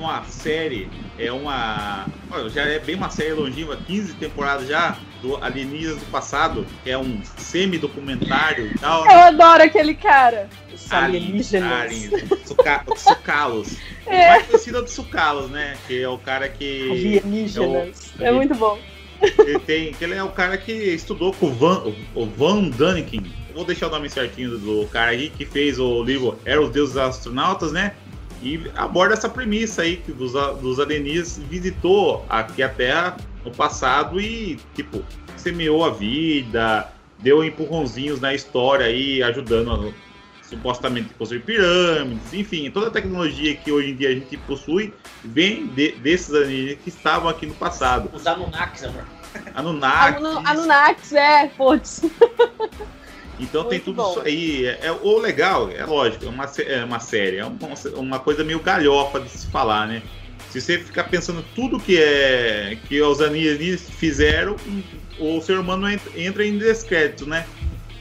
Uma, 0.02 0.24
série, 0.26 0.90
é 1.18 1.32
uma. 1.32 2.06
Já 2.54 2.64
é 2.64 2.80
bem 2.80 2.96
uma 2.96 3.10
série 3.10 3.34
longínqua, 3.34 3.78
15 3.88 4.14
temporadas 4.16 4.68
já, 4.68 4.98
do 5.22 5.38
Alienígenas 5.44 5.98
do 6.00 6.06
Passado, 6.08 6.66
que 6.84 6.90
é 6.90 6.98
um 6.98 7.22
semi-documentário 7.38 8.68
e 8.68 8.78
tal. 8.80 9.06
Eu 9.06 9.20
adoro 9.20 9.64
aquele 9.64 9.94
cara. 9.94 10.50
Alienígenas. 10.90 11.72
aliens, 11.72 12.12
Suca- 12.46 12.84
Sucalos. 12.98 13.72
O 14.06 14.10
É. 14.12 14.30
mais 14.30 14.46
conhecido 14.48 14.78
é 14.80 14.82
do 14.82 14.90
Sucalos, 14.90 15.50
né? 15.50 15.78
Que 15.88 16.02
é 16.02 16.10
o 16.10 16.18
cara 16.18 16.50
que. 16.50 16.90
Alienígenas. 16.92 18.12
É 18.20 18.24
o- 18.24 18.28
É 18.28 18.32
muito 18.32 18.54
bom. 18.56 18.78
Ele, 19.22 19.60
tem, 19.60 19.96
ele 20.02 20.16
é 20.16 20.24
o 20.24 20.30
cara 20.30 20.58
que 20.58 20.72
estudou 20.74 21.32
com 21.32 21.46
o 21.46 21.54
Van, 21.54 21.94
o 22.16 22.26
Van 22.26 22.70
Daniken. 22.70 23.22
Vou 23.54 23.64
deixar 23.64 23.88
o 23.88 23.90
nome 23.92 24.10
certinho 24.10 24.58
do 24.58 24.88
cara 24.88 25.12
aí 25.12 25.30
que 25.30 25.46
fez 25.46 25.78
o 25.78 26.02
livro 26.04 26.40
Era 26.44 26.60
os 26.62 26.72
Deuses 26.72 26.98
Astronautas, 26.98 27.72
né? 27.72 27.94
E 28.42 28.72
aborda 28.76 29.14
essa 29.14 29.30
premissa 29.30 29.84
aí 29.84 29.98
que 29.98 30.12
dos, 30.12 30.34
dos 30.60 30.80
alienígenas 30.80 31.38
visitou 31.38 32.26
aqui 32.30 32.64
a 32.64 32.70
Terra 32.70 33.18
no 33.46 33.52
passado 33.52 34.20
e, 34.20 34.60
tipo, 34.74 35.04
semeou 35.38 35.84
a 35.86 35.90
vida, 35.92 36.92
deu 37.20 37.44
empurrãozinhos 37.44 38.20
na 38.20 38.34
história 38.34 38.86
aí, 38.88 39.22
ajudando 39.22 39.72
a, 39.72 40.12
supostamente 40.46 41.14
construir 41.14 41.42
pirâmides, 41.42 42.34
enfim, 42.34 42.70
toda 42.72 42.88
a 42.88 42.92
tecnologia 42.92 43.56
que 43.56 43.72
hoje 43.72 43.92
em 43.92 43.96
dia 43.96 44.10
a 44.10 44.14
gente 44.14 44.36
possui 44.38 44.94
vem 45.24 45.68
de- 45.68 45.94
desses 45.94 46.34
alienígenas 46.34 46.80
que 46.84 46.90
estavam 46.90 47.30
aqui 47.30 47.46
no 47.46 47.54
passado. 47.54 48.10
Os 48.12 48.26
Anunnakis, 48.28 48.84
amor. 48.84 49.06
Anunnaki. 49.56 50.18
Anu- 50.18 50.42
Anunnakis, 50.46 51.14
é, 51.14 51.48
putz. 51.56 52.02
Então 53.42 53.64
tem 53.64 53.80
Muito 53.80 53.86
tudo 53.86 53.96
bom. 54.04 54.12
isso 54.12 54.22
aí. 54.22 54.66
É, 54.68 54.80
é- 54.84 54.92
o 54.92 55.18
legal, 55.18 55.70
é 55.72 55.84
lógico, 55.84 56.26
é 56.26 56.30
uma, 56.30 56.46
é 56.66 56.84
uma 56.86 57.00
série, 57.00 57.38
é 57.38 57.46
uma, 57.46 57.58
uma 57.96 58.20
coisa 58.20 58.44
meio 58.44 58.60
galhofa 58.60 59.20
de 59.20 59.30
se 59.30 59.48
falar, 59.48 59.88
né? 59.88 60.04
Se 60.52 60.62
você 60.62 60.78
ficar 60.78 61.06
pensando 61.06 61.44
tudo 61.56 61.80
que 61.80 61.98
é 61.98 62.78
que 62.88 63.02
os 63.02 63.20
alienígenas 63.22 63.90
fizeram, 63.90 64.56
o 65.20 65.42
ser 65.42 65.58
humano 65.58 65.88
entra, 66.16 66.46
em 66.46 66.58
descrédito, 66.58 67.26
né? 67.28 67.46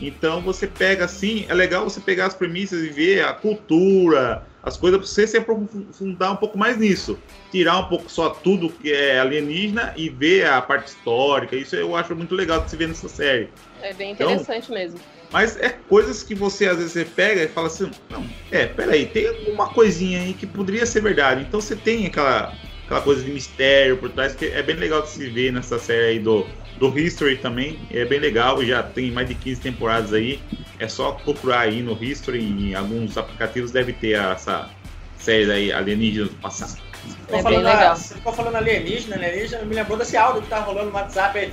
Então 0.01 0.41
você 0.41 0.67
pega 0.67 1.05
assim, 1.05 1.47
é 1.49 1.55
legal 1.55 1.85
você 1.85 2.01
pegar 2.01 2.27
as 2.27 2.35
premissas 2.35 2.83
e 2.83 2.89
ver 2.89 3.23
a 3.25 3.33
cultura, 3.33 4.45
as 4.63 4.77
coisas 4.77 4.99
pra 4.99 5.07
você 5.07 5.27
se 5.27 5.37
aprofundar 5.37 6.33
um 6.33 6.37
pouco 6.37 6.59
mais 6.59 6.77
nisso. 6.77 7.19
Tirar 7.53 7.79
um 7.79 7.85
pouco 7.85 8.11
só 8.11 8.31
tudo 8.31 8.69
que 8.71 8.93
é 8.93 9.21
alienígena 9.21 9.93
e 9.97 10.09
ver 10.09 10.47
a 10.47 10.61
parte 10.61 10.89
histórica. 10.89 11.55
Isso 11.55 11.77
eu 11.77 11.95
acho 11.95 12.17
muito 12.17 12.35
legal 12.35 12.61
de 12.61 12.71
se 12.71 12.77
ver 12.77 12.89
nessa 12.89 13.09
série. 13.09 13.49
É 13.83 13.93
bem 13.93 14.13
Então- 14.13 14.31
interessante 14.33 14.71
mesmo. 14.73 14.99
Mas 15.33 15.57
é 15.57 15.69
coisas 15.69 16.23
que 16.23 16.35
você 16.35 16.67
às 16.67 16.77
vezes 16.77 16.93
você 16.93 17.05
pega 17.05 17.43
e 17.43 17.49
fala 17.49 17.69
assim, 17.69 17.91
não, 18.11 18.27
é, 18.51 18.67
peraí, 18.67 19.07
tem 19.07 19.29
alguma 19.29 19.69
coisinha 19.69 20.21
aí 20.21 20.35
que 20.35 20.47
poderia 20.47 20.85
ser 20.85 21.03
verdade. 21.03 21.43
Então 21.43 21.61
você 21.61 21.77
tem 21.77 22.07
aquela, 22.07 22.53
aquela 22.85 23.01
coisa 23.01 23.23
de 23.23 23.31
mistério 23.31 23.97
por 23.97 24.11
trás 24.11 24.35
que 24.35 24.47
é 24.47 24.63
bem 24.63 24.77
legal 24.77 25.03
de 25.03 25.11
se 25.11 25.29
ver 25.29 25.53
nessa 25.53 25.79
série 25.79 26.05
aí 26.07 26.19
do, 26.19 26.45
do 26.79 26.99
History 26.99 27.37
também. 27.37 27.79
É 27.93 28.05
bem 28.05 28.19
legal, 28.19 28.65
já 28.65 28.83
tem 28.83 29.13
mais 29.13 29.29
de 29.29 29.37
15 29.37 29.61
temporadas 29.61 30.13
aí. 30.13 30.41
É 30.81 30.89
só 30.89 31.13
procurar 31.13 31.61
aí 31.61 31.81
no 31.81 31.97
History, 32.03 32.43
em 32.43 32.75
alguns 32.75 33.17
aplicativos 33.17 33.71
deve 33.71 33.93
ter 33.93 34.19
essa 34.19 34.69
série 35.17 35.51
aí, 35.51 35.73
Alienígenas 35.73 36.31
do 36.31 36.37
Passado. 36.37 36.81
É 37.29 37.43
bem 37.43 37.59
legal. 37.59 37.97
Você 37.97 38.15
ficou 38.15 38.33
falando 38.33 38.57
alienígena, 38.57 39.17
alienígena, 39.17 39.65
me 39.65 39.75
lembrou 39.75 39.97
desse 39.97 40.17
áudio 40.17 40.43
que 40.43 40.49
tá 40.49 40.61
rolando 40.61 40.91
no 40.91 40.97
WhatsApp 40.97 41.39
aí. 41.39 41.53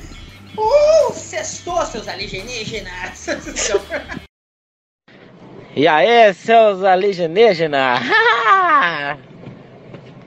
Uh, 0.56 1.14
sextou, 1.14 1.84
seus 1.86 2.08
alienígenas! 2.08 3.28
E 5.76 5.88
aí, 5.88 6.34
seus 6.34 6.84
alienígenas? 6.84 8.00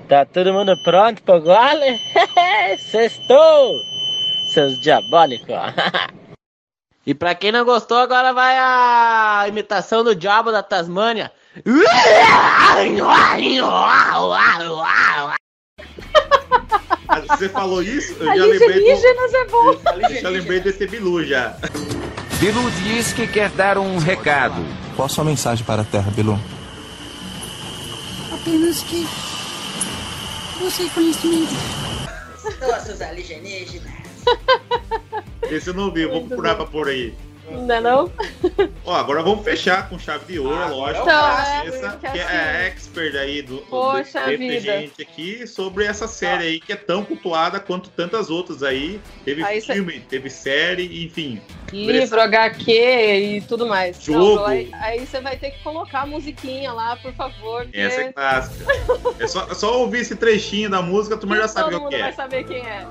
tá 0.09 0.25
todo 0.27 0.53
mundo 0.53 0.77
pronto 0.83 1.23
pro 1.23 1.41
gole? 1.41 2.01
Sextou! 2.91 3.81
Seus 4.49 4.81
diabólicos! 4.81 5.57
e 7.07 7.15
pra 7.15 7.35
quem 7.35 7.53
não 7.53 7.65
gostou, 7.65 7.99
agora 7.99 8.33
vai 8.33 8.57
a 8.59 9.45
imitação 9.49 10.05
do 10.05 10.15
diabo 10.15 10.53
da 10.53 10.63
Tasmânia. 10.63 11.33
Ah, 17.29 17.37
Você 17.37 17.49
falou 17.49 17.83
isso? 17.83 18.15
Eu 18.21 18.27
já 18.27 18.45
lembrei 18.45 18.59
do. 18.59 18.65
Alienígenas 18.73 19.35
é 19.35 19.45
bom. 19.47 19.73
Eu 20.11 20.21
já 20.23 20.29
lembrei 20.29 20.61
desse 20.61 20.87
Bilu 20.87 21.25
já. 21.25 21.57
Bilu 22.39 22.71
diz 22.83 23.13
que 23.13 23.27
quer 23.27 23.51
dar 23.51 23.79
um 23.79 23.99
recado. 23.99 24.65
Qual 24.97 25.07
a 25.07 25.09
sua 25.09 25.25
mensagem 25.25 25.65
para 25.65 25.83
a 25.83 25.85
Terra, 25.85 26.11
Bilu? 26.11 26.39
Apenas 28.33 28.83
que. 28.83 29.07
Você 30.61 30.89
conhecimento. 30.91 31.55
Sextou, 32.37 32.81
seus 32.81 33.01
alienígenas! 33.01 33.93
Esse 35.51 35.69
eu 35.71 35.75
não 35.75 35.91
vi, 35.91 36.03
eu 36.03 36.11
vou 36.11 36.27
procurar 36.27 36.55
pra 36.55 36.67
pôr 36.67 36.89
aí. 36.89 37.15
Não 37.51 37.75
é 37.75 37.81
não? 37.81 38.13
Ó, 38.85 38.95
agora 38.95 39.23
vamos 39.23 39.45
fechar 39.45 39.89
com 39.89 39.99
chave 39.99 40.33
de 40.33 40.39
ouro, 40.39 40.55
Ah, 40.57 40.67
é 40.67 40.71
lógico. 40.71 41.03
então, 41.03 41.19
é, 41.39 41.67
Essa 41.67 41.91
porque 41.91 42.11
que 42.11 42.19
é 42.19 42.23
assim- 42.23 42.37
a 42.37 42.67
expert 42.67 43.15
aí 43.17 43.43
do, 43.43 43.57
do 43.57 43.63
Poxa 43.63 44.27
vida. 44.37 44.61
gente 44.61 45.03
aqui 45.03 45.47
sobre 45.47 45.85
essa 45.85 46.07
série 46.09 46.45
aí 46.45 46.61
que 46.61 46.73
é 46.73 46.77
tão 46.77 47.05
cultuada 47.05 47.59
quanto 47.61 47.91
tantas 47.91 48.31
outras 48.31 48.63
aí. 48.63 49.01
Teve 49.25 49.43
Aí 49.45 49.61
cê- 49.61 49.75
filme, 49.75 50.01
teve 50.01 50.31
série, 50.31 51.05
enfim. 51.05 51.41
Livro, 51.73 52.21
HQ 52.21 52.71
e 52.73 53.41
tudo 53.43 53.67
mais. 53.67 54.03
Jogo. 54.03 54.37
Não, 54.37 54.47
aí, 54.47 54.71
você 55.07 55.21
vai 55.21 55.37
ter 55.37 55.51
que 55.53 55.63
colocar 55.63 56.03
a 56.03 56.07
musiquinha 56.07 56.73
lá, 56.73 56.97
por 56.97 57.13
favor. 57.15 57.63
porque 57.65 57.79
Essa 57.79 58.01
é 58.03 58.13
clássica. 58.13 58.65
é, 59.19 59.27
só, 59.27 59.47
é 59.51 59.55
só 59.55 59.79
ouvir 59.81 60.01
esse 60.01 60.17
trechinho 60.17 60.69
da 60.71 60.83
música, 60.83 61.17
tu 61.17 61.29
já 61.37 61.47
sabe 61.49 61.71
todo 61.71 61.79
o 61.79 61.83
mundo 61.85 61.91
que 61.93 61.99
vai 62.01 62.11
é. 62.11 62.13
saber 62.13 62.45
quem 62.45 62.59
é. 62.59 62.87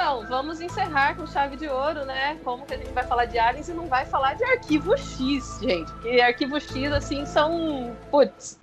Então, 0.00 0.24
vamos 0.28 0.60
encerrar 0.60 1.16
com 1.16 1.26
chave 1.26 1.56
de 1.56 1.66
ouro, 1.66 2.04
né? 2.04 2.38
Como 2.44 2.64
que 2.64 2.72
a 2.72 2.76
gente 2.76 2.92
vai 2.92 3.04
falar 3.04 3.24
de 3.24 3.36
aliens 3.36 3.68
e 3.68 3.72
não 3.72 3.88
vai 3.88 4.06
falar 4.06 4.34
de 4.34 4.44
arquivo 4.44 4.96
X, 4.96 5.58
gente. 5.60 5.90
Porque 5.90 6.20
arquivo 6.20 6.60
X, 6.60 6.92
assim, 6.92 7.26
são. 7.26 7.96
Putz. 8.08 8.60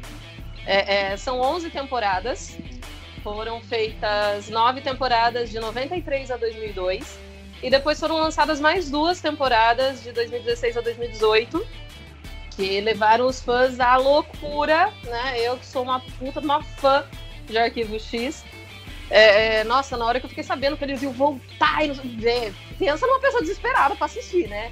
É, 0.66 1.12
é, 1.12 1.18
são 1.18 1.42
11 1.42 1.70
temporadas. 1.72 2.58
Foram 3.22 3.60
feitas 3.60 4.48
nove 4.48 4.80
temporadas 4.80 5.50
de 5.50 5.60
93 5.60 6.32
a 6.32 6.38
2002. 6.38 7.20
E 7.62 7.70
depois 7.70 8.00
foram 8.00 8.16
lançadas 8.16 8.62
mais 8.62 8.90
duas 8.90 9.20
temporadas 9.20 10.02
de 10.04 10.14
2016 10.14 10.78
a 10.78 10.82
2018. 10.82 11.68
Que 12.52 12.80
levaram 12.80 13.28
os 13.28 13.42
fãs 13.42 13.78
à 13.82 13.98
loucura, 13.98 14.90
né? 15.04 15.42
Eu 15.42 15.58
que 15.58 15.66
sou 15.66 15.84
uma 15.84 16.00
puta 16.00 16.40
uma 16.40 16.64
fã 16.64 17.06
de 17.46 17.58
arquivo 17.58 18.00
X. 18.00 18.46
É, 19.10 19.60
é, 19.60 19.64
nossa, 19.64 19.96
na 19.98 20.06
hora 20.06 20.20
que 20.20 20.26
eu 20.26 20.30
fiquei 20.30 20.44
sabendo 20.44 20.78
que 20.78 20.84
eles 20.84 21.02
iam 21.02 21.12
voltar 21.12 21.84
e 21.84 21.88
não 21.90 21.96
sei 21.96 22.54
pensa 22.78 23.06
numa 23.06 23.20
pessoa 23.20 23.42
desesperada 23.42 23.96
pra 23.96 24.06
assistir, 24.06 24.48
né? 24.48 24.72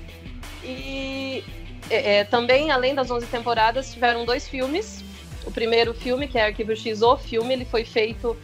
E 0.63 1.43
é, 1.89 2.17
é, 2.17 2.23
também, 2.23 2.71
além 2.71 2.95
das 2.95 3.11
11 3.11 3.27
temporadas, 3.27 3.93
tiveram 3.93 4.25
dois 4.25 4.47
filmes. 4.47 5.03
O 5.45 5.51
primeiro 5.51 5.93
filme, 5.93 6.27
que 6.27 6.37
é 6.37 6.45
Arquivo 6.45 6.75
X, 6.75 7.01
o 7.01 7.17
filme, 7.17 7.53
ele 7.53 7.65
foi 7.65 7.83
feito 7.83 8.37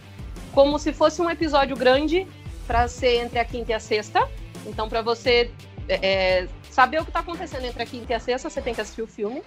como 0.53 0.77
se 0.77 0.91
fosse 0.91 1.21
um 1.21 1.29
episódio 1.29 1.75
grande 1.75 2.27
para 2.67 2.87
ser 2.87 3.23
entre 3.23 3.39
a 3.39 3.45
quinta 3.45 3.71
e 3.71 3.73
a 3.73 3.79
sexta. 3.79 4.27
Então, 4.65 4.89
para 4.89 5.01
você 5.01 5.51
é, 5.87 6.07
é, 6.41 6.47
saber 6.69 7.01
o 7.01 7.05
que 7.05 7.11
tá 7.11 7.19
acontecendo 7.19 7.65
entre 7.65 7.81
a 7.81 7.85
quinta 7.85 8.13
e 8.13 8.15
a 8.15 8.19
sexta, 8.19 8.49
você 8.49 8.61
tem 8.61 8.73
que 8.73 8.81
assistir 8.81 9.01
o 9.01 9.07
filme. 9.07 9.41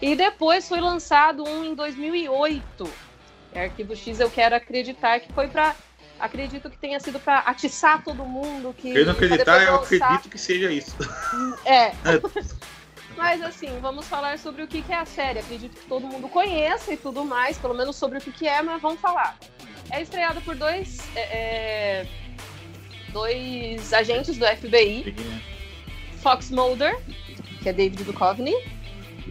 E 0.00 0.14
depois 0.14 0.68
foi 0.68 0.80
lançado 0.80 1.44
um 1.44 1.64
em 1.64 1.74
2008. 1.74 2.90
É 3.54 3.64
Arquivo 3.64 3.94
X, 3.94 4.20
eu 4.20 4.30
quero 4.30 4.54
acreditar 4.54 5.20
que 5.20 5.32
foi 5.32 5.48
para 5.48 5.74
Acredito 6.22 6.70
que 6.70 6.78
tenha 6.78 7.00
sido 7.00 7.18
para 7.18 7.40
atiçar 7.40 8.04
todo 8.04 8.24
mundo. 8.24 8.72
Que 8.78 8.94
Eu 8.94 9.06
não 9.06 9.12
acreditar, 9.12 9.60
eu 9.64 9.74
acredito 9.74 10.28
que 10.30 10.38
seja 10.38 10.70
isso. 10.70 10.96
É. 11.66 11.92
Mas 13.16 13.42
assim, 13.42 13.68
vamos 13.80 14.06
falar 14.06 14.38
sobre 14.38 14.62
o 14.62 14.68
que 14.68 14.84
é 14.88 14.94
a 14.94 15.04
série. 15.04 15.40
Acredito 15.40 15.76
que 15.76 15.86
todo 15.86 16.06
mundo 16.06 16.28
conheça 16.28 16.92
e 16.92 16.96
tudo 16.96 17.24
mais, 17.24 17.58
pelo 17.58 17.74
menos 17.74 17.96
sobre 17.96 18.18
o 18.18 18.20
que 18.20 18.30
que 18.32 18.48
é, 18.48 18.62
mas 18.62 18.80
vamos 18.80 19.00
falar. 19.00 19.36
É 19.90 20.00
estreada 20.00 20.40
por 20.40 20.56
dois, 20.56 20.98
é, 21.14 21.20
é, 21.20 22.06
dois 23.12 23.92
agentes 23.92 24.38
do 24.38 24.46
FBI, 24.46 25.14
Fox 26.22 26.50
Mulder, 26.50 26.98
que 27.62 27.68
é 27.68 27.72
David 27.72 28.02
Duchovny, 28.04 28.54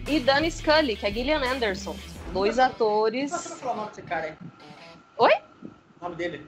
e 0.06 0.20
Danny 0.20 0.50
Scully, 0.50 0.94
que 0.94 1.06
é 1.06 1.12
Gillian 1.12 1.42
Anderson. 1.42 1.96
Dois 2.32 2.58
atores. 2.58 3.30
Você 3.30 3.48
vai 3.50 3.58
falar 3.58 3.72
o 3.72 3.76
nome 3.76 3.88
desse 3.90 4.02
cara 4.02 4.26
aí? 4.26 4.34
Oi? 5.18 5.32
O 6.00 6.04
nome 6.04 6.16
dele? 6.16 6.46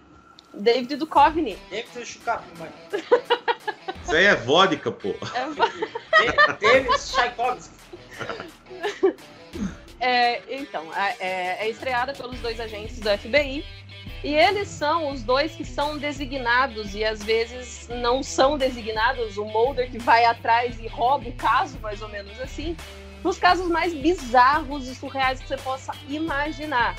David 0.53 0.97
Duchovny. 0.97 1.57
David 1.71 2.07
Chucapi, 2.07 2.47
mãe. 2.59 2.71
Isso 4.03 4.15
aí 4.15 4.25
é 4.27 4.35
vodka, 4.37 4.91
pô. 4.93 5.09
É, 5.11 6.53
David 6.61 6.99
Tchaikovsky. 6.99 7.75
É, 10.01 10.43
então, 10.61 10.85
é, 10.95 11.17
é- 11.19 11.57
é 11.67 11.71
estreada 11.71 12.13
pelos 12.13 12.39
dois 12.41 12.61
agentes 12.61 12.99
do 13.01 13.09
FBI. 13.19 13.65
E 14.23 14.35
eles 14.35 14.69
são 14.69 15.11
os 15.11 15.23
dois 15.23 15.53
que 15.53 15.65
são 15.65 15.99
designados 15.99 16.95
e 16.95 17.05
às 17.05 17.23
vezes 17.23 17.89
não 17.89 18.23
são 18.23 18.57
designados. 18.57 19.37
O 19.37 19.45
Mulder 19.45 19.91
que 19.91 19.99
vai 19.99 20.25
atrás 20.25 20.79
e 20.81 20.87
rouba 20.87 21.29
o 21.29 21.33
caso, 21.33 21.79
mais 21.81 22.01
ou 22.01 22.09
menos 22.09 22.39
assim, 22.41 22.75
nos 23.25 23.39
casos 23.39 23.69
mais 23.69 23.95
bizarros 23.95 24.87
e 24.87 24.95
surreais 24.95 25.41
que 25.41 25.49
você 25.49 25.57
possa 25.57 25.93
imaginar. 26.09 26.95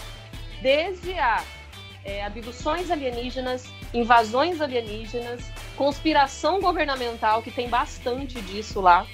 Desde 0.61 1.13
a 1.13 1.43
é, 2.03 2.25
abduções 2.25 2.89
alienígenas, 2.89 3.65
invasões 3.93 4.59
alienígenas, 4.59 5.41
conspiração 5.77 6.59
governamental, 6.59 7.43
que 7.43 7.51
tem 7.51 7.69
bastante 7.69 8.41
disso 8.41 8.81
lá, 8.81 9.05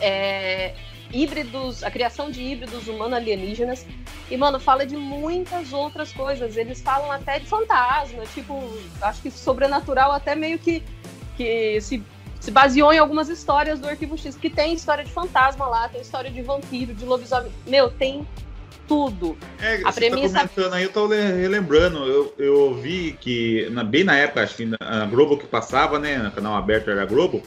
é, 0.00 0.74
híbridos, 1.12 1.82
a 1.82 1.90
criação 1.90 2.30
de 2.30 2.40
híbridos 2.40 2.86
humano-alienígenas. 2.86 3.84
E, 4.30 4.36
mano, 4.36 4.60
fala 4.60 4.86
de 4.86 4.96
muitas 4.96 5.72
outras 5.72 6.12
coisas. 6.12 6.56
Eles 6.56 6.80
falam 6.80 7.10
até 7.10 7.38
de 7.38 7.46
fantasma, 7.46 8.24
tipo, 8.26 8.62
acho 9.00 9.22
que 9.22 9.30
sobrenatural 9.30 10.12
até 10.12 10.34
meio 10.34 10.58
que, 10.58 10.84
que 11.36 11.80
se, 11.80 12.02
se 12.40 12.50
baseou 12.50 12.92
em 12.92 12.98
algumas 12.98 13.28
histórias 13.28 13.78
do 13.80 13.88
Arquivo 13.88 14.16
X, 14.16 14.36
que 14.36 14.48
tem 14.50 14.72
história 14.74 15.04
de 15.04 15.10
fantasma 15.10 15.66
lá, 15.66 15.88
tem 15.88 16.00
história 16.00 16.30
de 16.30 16.40
vampiro, 16.42 16.94
de 16.94 17.04
lobisomem. 17.04 17.50
Meu, 17.66 17.90
tem 17.90 18.26
tudo. 18.86 19.36
É, 19.60 19.82
A 19.84 19.92
você 19.92 20.08
premissa- 20.08 20.40
tá 20.40 20.48
comentando 20.48 20.72
aí, 20.74 20.84
eu 20.84 20.92
tô 20.92 21.06
le- 21.06 21.20
relembrando. 21.32 21.98
Eu, 22.06 22.34
eu 22.38 22.74
vi 22.74 23.16
que, 23.20 23.68
na- 23.70 23.84
bem 23.84 24.02
na 24.04 24.16
época, 24.16 24.42
acho 24.42 24.54
que 24.56 24.64
na 24.66 25.04
Globo 25.06 25.36
que 25.36 25.46
passava, 25.46 25.98
né? 25.98 26.16
No 26.18 26.30
canal 26.30 26.54
aberto 26.54 26.90
era 26.90 27.02
a 27.02 27.06
Globo. 27.06 27.42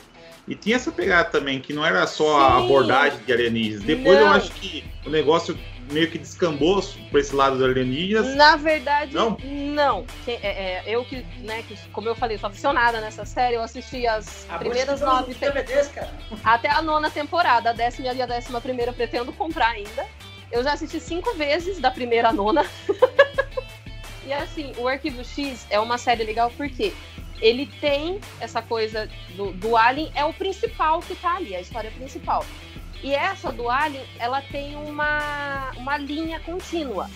E 0.47 0.56
tinha 0.56 0.75
essa 0.75 0.91
pegada 0.91 1.30
também, 1.30 1.60
que 1.60 1.71
não 1.73 1.86
era 1.86 2.06
só 2.06 2.39
a 2.41 2.58
Sim. 2.60 2.65
abordagem 2.65 3.19
de 3.25 3.32
alienígenas. 3.34 3.84
Depois 3.84 4.17
eu 4.19 4.25
Não. 4.25 4.34
acho 4.34 4.51
que 4.51 4.84
o 5.06 5.10
negócio 5.10 5.58
meio 5.91 6.10
que 6.10 6.17
descambou 6.17 6.82
pra 7.10 7.19
esse 7.19 7.36
lado 7.36 7.58
dos 7.58 7.63
alienígenas. 7.65 8.36
Na 8.36 8.56
verdade, 8.56 9.13
Não? 9.13 9.38
não. 9.43 10.06
É, 10.27 10.34
é, 10.34 10.84
eu 10.88 11.04
que, 11.06 11.25
né, 11.39 11.63
que, 11.67 11.77
como 11.89 12.08
eu 12.08 12.15
falei, 12.15 12.38
sou 12.38 12.49
aficionada 12.49 12.99
nessa 13.01 13.25
série, 13.25 13.56
eu 13.56 13.62
assisti 13.62 14.08
as 14.08 14.47
A 14.49 14.58
primeiras 14.58 15.01
nove 15.01 15.34
cara. 15.36 16.12
até 16.43 16.69
a 16.69 16.82
nona 16.82 17.10
temporada. 17.10 17.69
A 17.69 17.73
décima 17.73 18.13
e 18.13 18.21
a 18.21 18.25
décima 18.25 18.62
primeira 18.62 18.91
eu 18.91 18.95
pretendo 18.95 19.32
comprar 19.34 19.69
ainda. 19.69 20.06
Eu 20.51 20.63
já 20.63 20.73
assisti 20.73 20.99
cinco 20.99 21.34
vezes 21.36 21.80
da 21.80 21.91
primeira 21.91 22.30
à 22.30 22.34
nona. 22.34 22.65
e 24.25 24.34
assim, 24.34 24.73
o 24.77 24.88
Arquivo 24.88 25.23
X 25.23 25.65
é 25.69 25.80
uma 25.80 25.97
série 25.97 26.23
legal 26.23 26.51
porque 26.58 26.93
ele 27.41 27.65
tem 27.80 28.19
essa 28.39 28.62
coisa 28.62 29.10
do, 29.36 29.51
do 29.54 29.75
Alien, 29.75 30.12
é 30.13 30.23
o 30.23 30.34
principal 30.34 30.99
que 30.99 31.15
tá 31.15 31.36
ali, 31.36 31.56
a 31.56 31.62
história 31.62 31.89
principal. 31.91 32.45
E 33.04 33.14
essa 33.16 33.52
do 33.52 33.70
Alien, 33.70 34.06
ela 34.20 34.42
tem 34.42 34.76
uma, 34.76 35.72
uma 35.78 35.98
linha 35.98 36.40
contínua. 36.40 37.10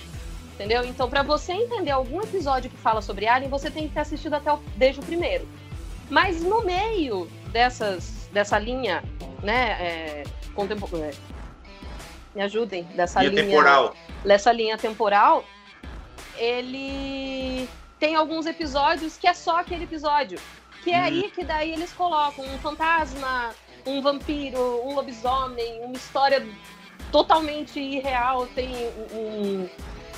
Entendeu? 0.53 0.85
Então, 0.85 1.09
para 1.09 1.21
você 1.21 1.51
entender 1.53 1.91
algum 1.91 2.21
episódio 2.21 2.69
que 2.69 2.77
fala 2.77 3.01
sobre 3.01 3.27
Alien, 3.27 3.49
você 3.49 3.69
tem 3.69 3.87
que 3.87 3.93
ter 3.93 3.99
assistido 3.99 4.33
até 4.35 4.51
o, 4.51 4.57
desde 4.75 5.01
o 5.01 5.03
primeiro. 5.03 5.47
Mas 6.09 6.41
no 6.41 6.63
meio 6.63 7.29
dessas, 7.51 8.29
dessa 8.31 8.57
linha, 8.57 9.03
né, 9.43 9.71
é, 9.79 10.23
é, 10.23 11.11
me 12.33 12.41
ajudem, 12.41 12.83
dessa 12.95 13.21
Linha 13.21 13.31
linha, 13.43 13.45
temporal. 13.45 13.95
dessa 14.23 14.51
linha 14.51 14.77
temporal, 14.77 15.43
ele 16.37 17.67
tem 17.99 18.15
alguns 18.15 18.45
episódios 18.45 19.17
que 19.17 19.27
é 19.27 19.33
só 19.33 19.59
aquele 19.59 19.83
episódio. 19.85 20.39
Que 20.83 20.91
é 20.91 20.99
Hum. 20.99 21.03
aí 21.03 21.31
que 21.31 21.43
daí 21.43 21.71
eles 21.71 21.91
colocam 21.93 22.45
um 22.45 22.57
fantasma, 22.59 23.51
um 23.85 24.01
vampiro, 24.01 24.59
um 24.85 24.95
lobisomem, 24.95 25.81
uma 25.83 25.95
história 25.95 26.45
totalmente 27.11 27.79
irreal. 27.79 28.47
Tem 28.47 28.69
um, 29.13 29.69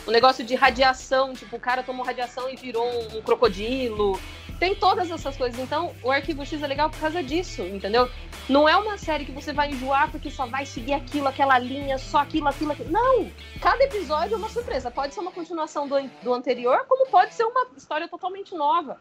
o 0.06 0.12
negócio 0.12 0.44
de 0.44 0.56
radiação, 0.56 1.34
tipo, 1.34 1.56
o 1.56 1.60
cara 1.60 1.84
tomou 1.84 2.06
radiação 2.06 2.50
e 2.50 2.56
virou 2.56 2.86
um, 2.86 3.18
um 3.18 3.22
crocodilo. 3.22 4.20
Tem 4.60 4.74
todas 4.74 5.12
essas 5.12 5.38
coisas. 5.38 5.60
Então, 5.60 5.94
o 6.02 6.10
Arquivo 6.12 6.44
X 6.44 6.64
é 6.64 6.68
legal 6.68 6.90
por 6.90 7.00
causa 7.00 7.22
disso, 7.22 7.62
entendeu? 7.62 8.10
Não 8.50 8.68
é 8.68 8.76
uma 8.76 8.98
série 8.98 9.26
que 9.26 9.32
você 9.32 9.54
vai 9.54 9.70
enjoar 9.70 10.10
porque 10.10 10.32
só 10.32 10.48
vai 10.48 10.66
seguir 10.66 10.94
aquilo, 10.94 11.28
aquela 11.28 11.60
linha, 11.60 11.98
só 11.98 12.20
aquilo, 12.20 12.48
aquilo, 12.48 12.72
aquilo. 12.72 12.92
Não! 12.92 13.30
Cada 13.62 13.84
episódio 13.84 14.34
é 14.34 14.38
uma 14.38 14.50
surpresa. 14.50 14.90
Pode 14.90 15.14
ser 15.14 15.20
uma 15.20 15.32
continuação 15.32 15.88
do, 15.88 15.96
do 16.24 16.34
anterior, 16.34 16.86
como 16.88 17.08
pode 17.08 17.36
ser 17.36 17.44
uma 17.44 17.68
história 17.78 18.08
totalmente 18.08 18.56
nova. 18.56 19.00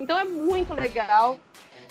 Então 0.00 0.18
é 0.18 0.24
muito 0.24 0.74
legal. 0.74 1.38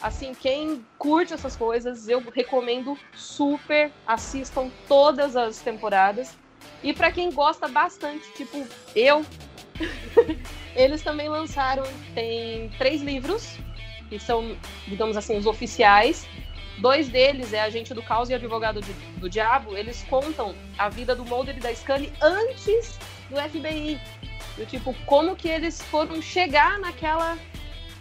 Assim, 0.02 0.34
quem 0.34 0.86
curte 0.98 1.34
essas 1.34 1.56
coisas, 1.56 2.08
eu 2.08 2.24
recomendo 2.34 2.98
super. 3.14 3.92
Assistam 4.06 4.70
todas 4.88 5.36
as 5.36 5.60
temporadas. 5.60 6.38
E 6.84 6.94
para 6.94 7.12
quem 7.12 7.32
gosta 7.32 7.68
bastante, 7.68 8.32
tipo 8.34 8.66
eu, 8.96 9.26
eles 10.76 11.02
também 11.02 11.28
lançaram, 11.28 11.84
tem 12.14 12.70
três 12.78 13.02
livros, 13.02 13.58
que 14.10 14.20
são, 14.20 14.56
digamos 14.88 15.18
assim, 15.18 15.36
os 15.38 15.46
oficiais. 15.46 16.28
Dois 16.80 17.10
deles 17.10 17.54
é 17.54 17.62
Agente 17.62 17.94
do 17.94 18.04
Caos 18.04 18.30
e 18.30 18.36
Advogado 18.36 18.82
de, 18.82 18.94
do 19.20 19.28
Diabo. 19.28 19.76
Eles 19.76 20.06
contam 20.08 20.54
a 20.78 20.90
vida 20.90 21.16
do 21.16 21.26
Mulder 21.26 21.58
e 21.58 21.60
da 21.60 21.74
Scully 21.74 22.14
antes 22.22 23.00
do 23.32 23.38
FBI. 23.50 24.00
Do 24.56 24.66
tipo, 24.66 24.94
como 25.06 25.36
que 25.36 25.48
eles 25.48 25.82
foram 25.82 26.22
chegar 26.22 26.78
naquela 26.80 27.38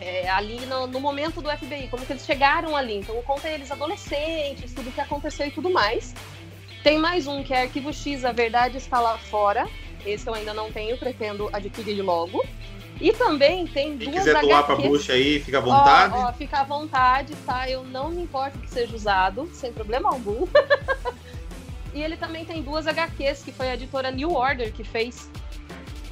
é, 0.00 0.28
ali 0.28 0.64
no, 0.66 0.86
no, 0.86 1.00
momento 1.00 1.40
do 1.40 1.50
FBI, 1.50 1.88
como 1.88 2.04
que 2.04 2.12
eles 2.12 2.24
chegaram 2.24 2.76
ali. 2.76 2.98
Então 2.98 3.20
conta 3.22 3.48
eles 3.48 3.70
adolescentes, 3.70 4.74
tudo 4.74 4.92
que 4.92 5.00
aconteceu 5.00 5.46
e 5.46 5.50
tudo 5.50 5.70
mais. 5.70 6.14
Tem 6.82 6.98
mais 6.98 7.26
um 7.26 7.42
que 7.42 7.52
é 7.52 7.62
Arquivo 7.62 7.92
X, 7.92 8.24
A 8.24 8.32
Verdade 8.32 8.76
Está 8.76 9.00
Lá 9.00 9.18
Fora. 9.18 9.66
Esse 10.04 10.28
eu 10.28 10.34
ainda 10.34 10.54
não 10.54 10.70
tenho, 10.70 10.96
pretendo 10.96 11.48
adquirir 11.52 12.00
logo. 12.00 12.44
E 13.00 13.12
também 13.12 13.66
tem 13.66 13.98
Quem 13.98 14.10
duas 14.10 14.24
quiser 14.24 14.40
doar 14.40 14.60
HQs. 14.60 14.66
pra 14.66 14.88
bucha 14.88 15.12
aí, 15.12 15.40
fica 15.40 15.58
à 15.58 15.60
vontade. 15.60 16.14
Ó, 16.14 16.28
ó, 16.28 16.32
fica 16.32 16.60
à 16.60 16.64
vontade, 16.64 17.34
tá? 17.44 17.68
Eu 17.68 17.84
não 17.84 18.10
me 18.10 18.22
importo 18.22 18.58
que 18.58 18.70
seja 18.70 18.94
usado, 18.94 19.48
sem 19.52 19.72
problema 19.72 20.10
algum. 20.10 20.46
e 21.92 22.00
ele 22.00 22.16
também 22.16 22.44
tem 22.44 22.62
duas 22.62 22.86
HQs, 22.86 23.42
que 23.42 23.52
foi 23.52 23.68
a 23.68 23.74
editora 23.74 24.10
New 24.10 24.32
Order 24.32 24.72
que 24.72 24.82
fez. 24.82 25.30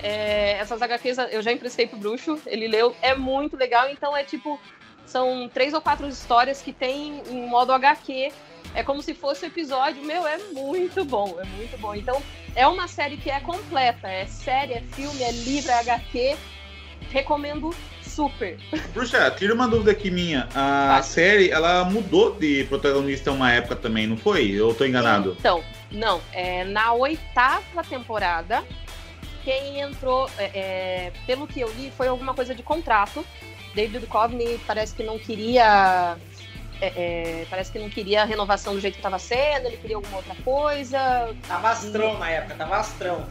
É, 0.04 0.58
essas 0.58 0.82
HQs 0.82 1.16
eu 1.32 1.40
já 1.40 1.50
emprestei 1.50 1.86
pro 1.86 1.96
Bruxo, 1.96 2.38
ele 2.46 2.68
leu, 2.68 2.94
é 3.00 3.14
muito 3.14 3.56
legal, 3.56 3.88
então 3.88 4.14
é 4.14 4.22
tipo, 4.22 4.60
são 5.06 5.48
três 5.48 5.72
ou 5.72 5.80
quatro 5.80 6.06
histórias 6.06 6.60
que 6.60 6.74
tem 6.74 7.22
em 7.30 7.46
modo 7.48 7.72
HQ. 7.72 8.30
É 8.74 8.82
como 8.82 9.00
se 9.02 9.14
fosse 9.14 9.46
o 9.46 9.48
episódio, 9.48 10.04
meu, 10.04 10.26
é 10.26 10.36
muito 10.52 11.06
bom, 11.06 11.38
é 11.40 11.44
muito 11.56 11.78
bom. 11.78 11.94
Então, 11.94 12.22
é 12.54 12.66
uma 12.66 12.86
série 12.86 13.16
que 13.16 13.30
é 13.30 13.40
completa, 13.40 14.06
é 14.06 14.26
série, 14.26 14.74
é 14.74 14.82
filme, 14.92 15.22
é 15.22 15.32
livro, 15.32 15.70
é 15.70 15.78
HQ. 15.80 16.36
Recomendo 17.10 17.74
super. 18.02 18.58
Bruxa, 18.92 19.30
tira 19.30 19.54
uma 19.54 19.66
dúvida 19.66 19.90
aqui 19.90 20.10
minha. 20.10 20.48
A 20.54 20.94
Vai. 20.94 21.02
série, 21.02 21.50
ela 21.50 21.82
mudou 21.84 22.34
de 22.34 22.64
protagonista 22.64 23.32
uma 23.32 23.50
época 23.50 23.76
também, 23.76 24.06
não 24.06 24.18
foi? 24.18 24.50
Eu 24.50 24.74
tô 24.74 24.84
enganado. 24.84 25.34
Então, 25.38 25.64
não, 25.90 26.20
é, 26.32 26.64
na 26.64 26.92
oitava 26.92 27.82
temporada, 27.88 28.62
quem 29.44 29.80
entrou, 29.80 30.28
é, 30.38 30.44
é, 30.44 31.12
pelo 31.26 31.46
que 31.46 31.60
eu 31.60 31.70
li, 31.74 31.92
foi 31.96 32.08
alguma 32.08 32.34
coisa 32.34 32.54
de 32.54 32.62
contrato. 32.62 33.24
David 33.74 33.98
Duchovny 34.06 34.58
parece 34.66 34.94
que 34.94 35.02
não 35.02 35.18
queria. 35.18 36.16
é, 36.80 36.86
é, 36.86 37.46
parece 37.50 37.70
que 37.72 37.78
não 37.78 37.90
queria 37.90 38.22
a 38.22 38.24
renovação 38.24 38.74
do 38.74 38.80
jeito 38.80 38.94
que 38.94 39.00
estava 39.00 39.18
sendo, 39.18 39.66
ele 39.66 39.76
queria 39.76 39.96
alguma 39.96 40.16
outra 40.16 40.34
coisa. 40.44 41.34
Tava 41.46 41.70
astrão 41.70 42.18
na 42.18 42.30
época, 42.30 42.54
tava 42.54 42.76
astrão. 42.76 43.26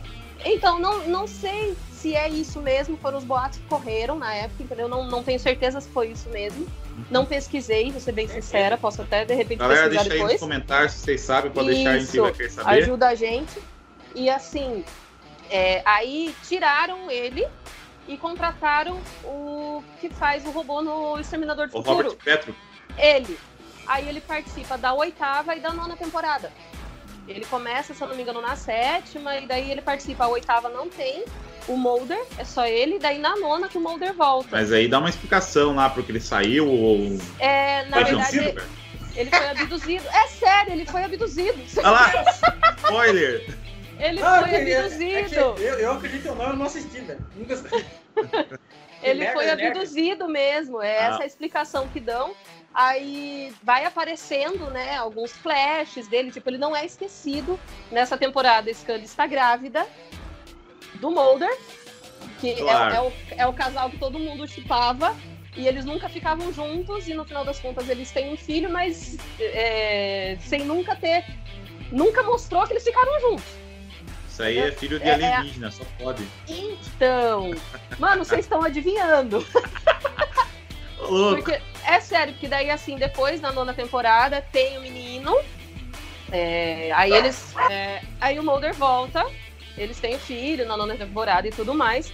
Então, 0.45 0.77
não, 0.79 1.07
não 1.07 1.25
sei 1.25 1.73
se 1.91 2.15
é 2.15 2.27
isso 2.27 2.61
mesmo, 2.61 2.97
foram 2.97 3.17
os 3.17 3.23
boatos 3.23 3.59
que 3.59 3.65
correram 3.65 4.19
na 4.19 4.33
época, 4.35 4.63
entendeu? 4.63 4.89
Não, 4.89 5.05
não 5.07 5.23
tenho 5.23 5.39
certeza 5.39 5.79
se 5.79 5.87
foi 5.89 6.07
isso 6.09 6.29
mesmo. 6.29 6.67
Não 7.09 7.25
pesquisei, 7.25 7.91
vou 7.91 8.01
ser 8.01 8.11
bem 8.11 8.27
sincera, 8.27 8.77
posso 8.77 9.01
até 9.01 9.23
de 9.23 9.33
repente 9.33 9.59
Galera, 9.59 9.89
pesquisar 9.89 10.01
deixa 10.01 10.13
aí 10.13 10.19
nos 10.19 10.31
depois. 10.31 10.39
comentários 10.41 10.91
se 10.91 10.99
vocês 10.99 11.21
sabem, 11.21 11.49
pode 11.51 11.67
deixar, 11.69 11.91
a 11.91 11.97
gente 11.97 12.09
Isso, 12.09 12.21
vai 12.21 12.31
querer 12.33 12.49
saber. 12.51 12.69
ajuda 12.83 13.07
a 13.07 13.15
gente. 13.15 13.59
E 14.13 14.29
assim, 14.29 14.83
é, 15.49 15.81
aí 15.85 16.35
tiraram 16.47 17.09
ele 17.09 17.47
e 18.07 18.17
contrataram 18.17 18.99
o 19.23 19.83
que 19.99 20.09
faz 20.09 20.45
o 20.45 20.51
robô 20.51 20.81
no 20.81 21.19
Exterminador 21.19 21.67
do 21.67 21.77
O 21.77 21.83
Futuro. 21.83 22.09
Robert 22.09 22.23
Petro. 22.23 22.55
Ele. 22.97 23.37
Aí 23.87 24.07
ele 24.07 24.21
participa 24.21 24.77
da 24.77 24.93
oitava 24.93 25.55
e 25.55 25.59
da 25.59 25.71
nona 25.73 25.95
temporada. 25.95 26.51
Ele 27.27 27.45
começa, 27.45 27.93
se 27.93 28.01
eu 28.01 28.07
não 28.07 28.15
me 28.15 28.21
engano, 28.21 28.41
na 28.41 28.55
sétima, 28.55 29.37
e 29.37 29.47
daí 29.47 29.71
ele 29.71 29.81
participa. 29.81 30.25
A 30.25 30.27
oitava 30.27 30.69
não 30.69 30.89
tem 30.89 31.23
o 31.67 31.77
Mulder, 31.77 32.21
é 32.37 32.43
só 32.43 32.65
ele, 32.65 32.99
daí 32.99 33.17
na 33.17 33.37
nona 33.37 33.69
que 33.69 33.77
o 33.77 33.81
Mulder 33.81 34.13
volta. 34.13 34.49
Mas 34.51 34.71
aí 34.71 34.87
dá 34.87 34.99
uma 34.99 35.09
explicação 35.09 35.75
lá 35.75 35.89
porque 35.89 36.11
ele 36.11 36.19
saiu 36.19 36.67
ou. 36.69 37.17
É, 37.39 37.85
na 37.85 37.97
Faz 37.97 38.07
verdade, 38.09 38.53
cara? 38.53 38.67
ele 39.15 39.29
foi 39.29 39.47
abduzido. 39.47 40.05
É 40.09 40.27
sério, 40.27 40.73
ele 40.73 40.85
foi 40.85 41.03
abduzido. 41.03 41.63
Olha 41.77 41.89
lá! 41.89 42.11
Spoiler! 42.83 43.62
Ele 44.03 44.21
Ah, 44.21 44.41
foi 44.41 44.51
é- 44.51 44.69
é 44.71 44.77
abduzido. 44.79 45.29
que 45.29 45.35
eu, 45.35 45.79
eu 45.79 45.91
acredito 45.93 46.29
ou 46.29 46.35
não, 46.35 46.47
eu 46.49 46.55
não 46.57 46.65
assisti, 46.65 46.99
velho. 46.99 47.25
Nunca 47.35 47.53
assisti. 47.53 47.85
Ele 49.01 49.19
merda, 49.19 49.33
foi 49.33 49.45
é 49.45 49.51
abduzido 49.51 50.29
mesmo, 50.29 50.81
é 50.81 50.97
Ah. 50.99 51.03
essa 51.09 51.23
a 51.23 51.25
explicação 51.25 51.87
que 51.89 51.99
dão. 51.99 52.33
Aí 52.73 53.53
vai 53.61 53.85
aparecendo, 53.85 54.69
né, 54.71 54.95
alguns 54.97 55.31
flashes 55.31 56.07
dele, 56.07 56.31
tipo, 56.31 56.49
ele 56.49 56.57
não 56.57 56.75
é 56.75 56.85
esquecido. 56.85 57.59
Nessa 57.91 58.17
temporada, 58.17 58.69
a 58.69 58.73
Scully 58.73 59.03
está 59.03 59.27
grávida 59.27 59.85
do 60.95 61.11
Mulder, 61.11 61.55
que 62.39 62.51
é- 62.51 62.55
Claro. 62.55 62.95
é, 62.95 63.01
o, 63.01 63.13
é 63.43 63.45
o 63.47 63.53
casal 63.53 63.89
que 63.89 63.97
todo 63.99 64.17
mundo 64.17 64.47
chipava, 64.47 65.15
e 65.55 65.67
eles 65.67 65.85
nunca 65.85 66.09
ficavam 66.09 66.51
juntos, 66.51 67.07
e 67.07 67.13
no 67.13 67.25
final 67.25 67.43
das 67.45 67.59
contas 67.59 67.87
eles 67.89 68.09
têm 68.09 68.33
um 68.33 68.37
filho, 68.37 68.69
mas 68.71 69.17
é, 69.39 70.37
sem 70.41 70.63
nunca 70.65 70.95
ter. 70.95 71.25
Nunca 71.91 72.23
mostrou 72.23 72.65
que 72.65 72.73
eles 72.73 72.83
ficaram 72.83 73.19
juntos. 73.19 73.43
Isso 74.33 74.41
aí 74.41 74.57
é 74.57 74.71
filho 74.71 74.99
de 74.99 75.05
É- 75.05 75.09
é- 75.09 75.13
alienígena, 75.13 75.69
só 75.69 75.83
pode. 75.99 76.27
Então, 76.47 77.51
mano, 77.99 78.25
vocês 78.25 78.41
estão 78.41 78.63
adivinhando. 78.63 79.45
Porque, 80.97 81.61
é 81.85 81.99
sério, 81.99 82.33
porque 82.33 82.47
daí, 82.47 82.71
assim, 82.71 82.95
depois, 82.95 83.39
na 83.39 83.51
nona 83.51 83.75
temporada, 83.75 84.41
tem 84.51 84.77
o 84.79 84.81
menino. 84.81 85.37
é, 86.31 86.91
aí 86.93 87.11
eles. 87.13 87.53
é, 87.69 88.01
aí 88.19 88.39
o 88.39 88.43
Mulder 88.43 88.73
volta. 88.73 89.23
Eles 89.77 89.99
têm 89.99 90.15
o 90.15 90.19
filho 90.19 90.65
na 90.67 90.75
nona 90.75 90.95
temporada 90.95 91.47
e 91.47 91.51
tudo 91.51 91.75
mais. 91.75 92.11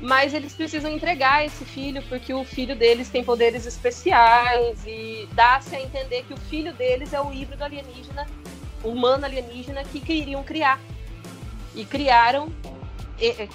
Mas 0.00 0.32
eles 0.32 0.52
precisam 0.54 0.90
entregar 0.90 1.44
esse 1.44 1.64
filho, 1.64 2.00
porque 2.08 2.32
o 2.32 2.44
filho 2.44 2.76
deles 2.76 3.08
tem 3.10 3.24
poderes 3.24 3.66
especiais. 3.66 4.78
E 4.86 5.28
dá-se 5.32 5.74
a 5.74 5.80
entender 5.80 6.22
que 6.22 6.32
o 6.32 6.36
filho 6.36 6.72
deles 6.74 7.12
é 7.12 7.20
o 7.20 7.32
híbrido 7.32 7.64
alienígena, 7.64 8.24
humano 8.84 9.24
alienígena, 9.24 9.82
que 9.82 9.98
queriam 9.98 10.44
criar. 10.44 10.78
E 11.74 11.84
criaram 11.84 12.52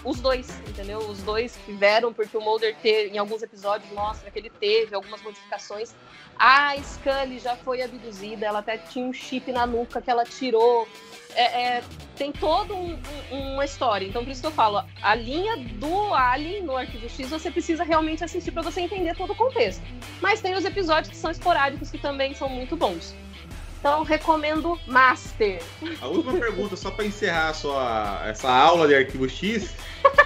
os 0.03 0.21
dois, 0.21 0.47
entendeu? 0.67 0.99
Os 0.99 1.23
dois 1.23 1.57
tiveram, 1.65 2.13
porque 2.13 2.37
o 2.37 2.41
Mulder 2.41 2.75
teve, 2.83 3.15
em 3.15 3.17
alguns 3.17 3.41
episódios 3.41 3.91
mostra 3.93 4.29
que 4.29 4.37
ele 4.37 4.49
teve 4.51 4.93
algumas 4.95 5.21
modificações. 5.23 5.93
A 6.37 6.75
Scully 6.77 7.39
já 7.39 7.55
foi 7.55 7.81
abduzida, 7.81 8.45
ela 8.45 8.59
até 8.59 8.77
tinha 8.77 9.05
um 9.05 9.13
chip 9.13 9.51
na 9.51 9.65
nuca 9.65 10.01
que 10.01 10.11
ela 10.11 10.23
tirou. 10.23 10.87
É, 11.33 11.63
é, 11.77 11.83
tem 12.15 12.31
toda 12.31 12.73
um, 12.73 12.97
um- 13.31 13.53
uma 13.53 13.65
história. 13.65 14.05
Então, 14.05 14.23
por 14.23 14.29
isso 14.31 14.41
que 14.41 14.47
eu 14.47 14.51
falo, 14.51 14.83
a 15.01 15.15
linha 15.15 15.57
do 15.57 16.13
Alien 16.13 16.61
no 16.63 16.77
Arquivo 16.77 17.09
X 17.09 17.29
você 17.29 17.49
precisa 17.49 17.83
realmente 17.83 18.23
assistir 18.23 18.51
para 18.51 18.61
você 18.61 18.81
entender 18.81 19.15
todo 19.17 19.33
o 19.33 19.35
contexto. 19.35 19.81
Mas 20.21 20.41
tem 20.41 20.53
os 20.53 20.63
episódios 20.63 21.09
que 21.09 21.17
são 21.17 21.31
esporádicos 21.31 21.89
que 21.89 21.97
também 21.97 22.33
são 22.35 22.47
muito 22.47 22.75
bons. 22.77 23.15
Então, 23.85 24.01
recomendo 24.01 24.79
Master. 24.87 25.61
A 26.01 26.07
última 26.07 26.33
pergunta, 26.33 26.75
só 26.75 26.89
pra 26.89 27.05
encerrar 27.05 27.49
a 27.49 27.53
sua, 27.53 28.23
essa 28.25 28.49
aula 28.49 28.87
de 28.87 28.95
arquivo 28.95 29.29
X. 29.29 29.75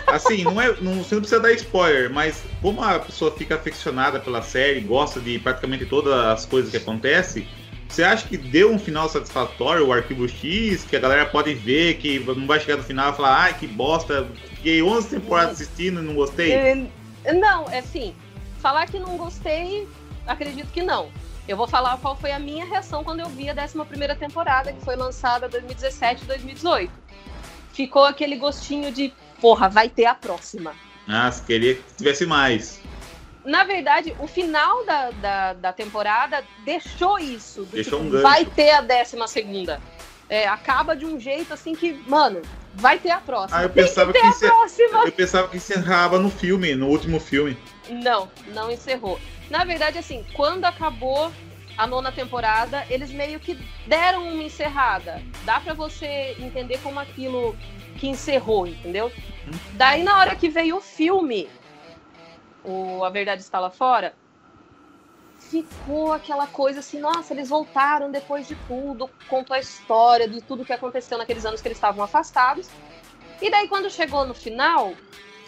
Assim, 0.07 0.45
não 0.45 0.61
é, 0.61 0.73
não, 0.79 1.03
você 1.03 1.15
não 1.15 1.21
precisa 1.21 1.41
dar 1.41 1.51
spoiler, 1.51 2.09
mas 2.09 2.41
como 2.61 2.81
a 2.81 2.97
pessoa 2.99 3.31
fica 3.31 3.55
aficionada 3.55 4.17
pela 4.17 4.41
série, 4.41 4.79
gosta 4.79 5.19
de 5.19 5.37
praticamente 5.39 5.85
todas 5.85 6.13
as 6.13 6.45
coisas 6.45 6.71
que 6.71 6.77
acontecem, 6.77 7.45
você 7.89 8.01
acha 8.01 8.25
que 8.29 8.37
deu 8.37 8.71
um 8.71 8.79
final 8.79 9.09
satisfatório 9.09 9.85
o 9.85 9.91
arquivo 9.91 10.25
X, 10.25 10.85
que 10.85 10.95
a 10.95 10.99
galera 11.01 11.25
pode 11.25 11.53
ver, 11.53 11.97
que 11.97 12.17
não 12.19 12.47
vai 12.47 12.61
chegar 12.61 12.77
no 12.77 12.83
final 12.83 13.11
e 13.11 13.15
falar, 13.17 13.41
ai 13.41 13.57
que 13.57 13.67
bosta, 13.67 14.25
fiquei 14.55 14.81
11 14.81 15.09
temporadas 15.09 15.55
assistindo 15.55 15.99
e 15.99 16.03
não 16.03 16.15
gostei? 16.15 16.53
É, 16.53 17.33
Não, 17.33 17.69
é 17.69 17.79
assim, 17.79 18.15
falar 18.61 18.87
que 18.87 18.97
não 18.97 19.17
gostei, 19.17 19.85
acredito 20.25 20.71
que 20.71 20.81
não. 20.81 21.09
Eu 21.49 21.57
vou 21.57 21.67
falar 21.67 21.97
qual 21.97 22.15
foi 22.15 22.31
a 22.31 22.37
minha 22.37 22.63
reação 22.63 23.03
quando 23.03 23.21
eu 23.21 23.25
vi 23.27 23.49
a 23.49 23.55
11ª 23.55 24.15
temporada, 24.15 24.71
que 24.71 24.85
foi 24.85 24.95
lançada 24.95 25.47
em 25.47 25.49
2017 25.49 26.23
e 26.23 26.27
2018. 26.27 26.93
Ficou 27.73 28.05
aquele 28.05 28.35
gostinho 28.35 28.91
de, 28.91 29.11
porra, 29.41 29.67
vai 29.67 29.89
ter 29.89 30.05
a 30.05 30.13
próxima. 30.13 30.75
Ah, 31.07 31.31
você 31.31 31.43
queria 31.43 31.73
que 31.73 31.81
tivesse 31.97 32.27
mais. 32.27 32.79
Na 33.43 33.63
verdade, 33.63 34.15
o 34.19 34.27
final 34.27 34.85
da, 34.85 35.09
da, 35.09 35.53
da 35.53 35.73
temporada 35.73 36.43
deixou 36.63 37.17
isso. 37.17 37.63
Deixou 37.71 37.97
tipo, 37.97 38.07
um 38.07 38.11
gancho. 38.11 38.21
Vai 38.21 38.45
ter 38.45 38.69
a 38.69 38.83
12ª. 38.83 39.79
É, 40.29 40.47
acaba 40.47 40.95
de 40.95 41.07
um 41.07 41.19
jeito 41.19 41.51
assim 41.51 41.73
que, 41.73 41.93
mano, 42.07 42.43
Vai 42.75 42.99
ter 42.99 43.09
a 43.09 43.17
próxima. 43.17 43.59
Ah, 43.59 43.63
eu 43.63 43.69
Tem 43.69 43.83
pensava 43.83 44.13
que 44.13 44.19
próxima. 44.19 45.05
Eu 45.05 45.11
pensava 45.11 45.47
que 45.47 45.57
encerrava 45.57 46.19
no 46.19 46.29
filme, 46.29 46.75
no 46.75 46.87
último 46.87 47.19
filme. 47.19 47.57
Não, 47.89 48.29
não 48.53 48.71
encerrou. 48.71 49.19
Na 49.49 49.63
verdade, 49.63 49.97
assim, 49.97 50.25
quando 50.33 50.65
acabou 50.65 51.31
a 51.77 51.87
nona 51.87 52.11
temporada, 52.11 52.85
eles 52.89 53.09
meio 53.09 53.39
que 53.39 53.55
deram 53.87 54.27
uma 54.27 54.43
encerrada. 54.43 55.21
Dá 55.43 55.59
pra 55.59 55.73
você 55.73 56.35
entender 56.39 56.77
como 56.79 56.99
aquilo 56.99 57.55
que 57.97 58.07
encerrou, 58.07 58.67
entendeu? 58.67 59.11
Daí, 59.73 60.03
na 60.03 60.19
hora 60.19 60.35
que 60.35 60.49
veio 60.49 60.77
o 60.77 60.81
filme, 60.81 61.49
o 62.63 63.03
A 63.03 63.09
Verdade 63.09 63.41
Está 63.41 63.59
Lá 63.59 63.69
Fora, 63.69 64.13
ficou 65.39 66.13
aquela 66.13 66.45
coisa 66.45 66.81
assim, 66.81 66.99
nossa, 66.99 67.33
eles 67.33 67.49
voltaram 67.49 68.11
depois 68.11 68.47
de 68.47 68.55
tudo, 68.67 69.09
contou 69.27 69.55
a 69.55 69.59
história 69.59 70.27
de 70.27 70.41
tudo 70.41 70.65
que 70.65 70.73
aconteceu 70.73 71.17
naqueles 71.17 71.45
anos 71.45 71.61
que 71.61 71.67
eles 71.67 71.77
estavam 71.77 72.03
afastados. 72.03 72.69
E 73.41 73.49
daí, 73.49 73.67
quando 73.67 73.89
chegou 73.89 74.25
no 74.25 74.33
final, 74.33 74.93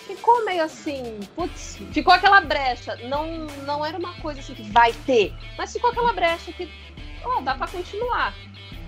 ficou 0.07 0.45
meio 0.45 0.63
assim, 0.63 1.19
putz, 1.35 1.77
ficou 1.91 2.13
aquela 2.13 2.41
brecha. 2.41 2.95
Não, 3.07 3.25
não 3.65 3.85
era 3.85 3.97
uma 3.97 4.13
coisa 4.15 4.39
assim 4.39 4.53
que 4.53 4.63
vai 4.69 4.93
ter, 5.05 5.33
mas 5.57 5.71
ficou 5.73 5.89
aquela 5.89 6.13
brecha 6.13 6.51
que, 6.51 6.69
ó, 7.23 7.41
dá 7.41 7.55
pra 7.55 7.67
continuar. 7.67 8.33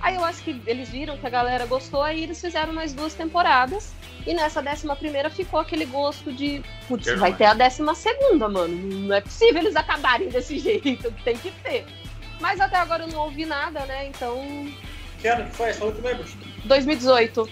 Aí 0.01 0.15
eu 0.15 0.25
acho 0.25 0.43
que 0.43 0.61
eles 0.67 0.89
viram 0.89 1.17
que 1.17 1.25
a 1.25 1.29
galera 1.29 1.65
gostou, 1.65 2.03
aí 2.03 2.23
eles 2.23 2.39
fizeram 2.41 2.73
mais 2.73 2.93
duas 2.93 3.13
temporadas. 3.13 3.93
E 4.27 4.33
nessa 4.33 4.61
décima 4.61 4.95
primeira 4.95 5.29
ficou 5.29 5.59
aquele 5.59 5.85
gosto 5.85 6.31
de, 6.31 6.61
putz, 6.87 7.05
vai 7.07 7.17
mais. 7.17 7.37
ter 7.37 7.45
a 7.45 7.53
décima 7.53 7.93
segunda, 7.95 8.47
mano. 8.49 8.75
Não 8.75 9.15
é 9.15 9.21
possível 9.21 9.61
eles 9.61 9.75
acabarem 9.75 10.29
desse 10.29 10.59
jeito, 10.59 11.11
tem 11.23 11.37
que 11.37 11.51
ter. 11.63 11.85
Mas 12.39 12.59
até 12.59 12.75
agora 12.77 13.03
eu 13.03 13.07
não 13.07 13.21
ouvi 13.21 13.45
nada, 13.45 13.85
né? 13.85 14.07
Então, 14.07 14.41
Que 15.21 15.27
ano 15.29 15.45
que 15.49 15.55
foi 15.55 15.69
essa 15.69 15.85
última 15.85 16.09
aí, 16.09 16.15
Bruce? 16.15 16.37
2018. 16.65 17.49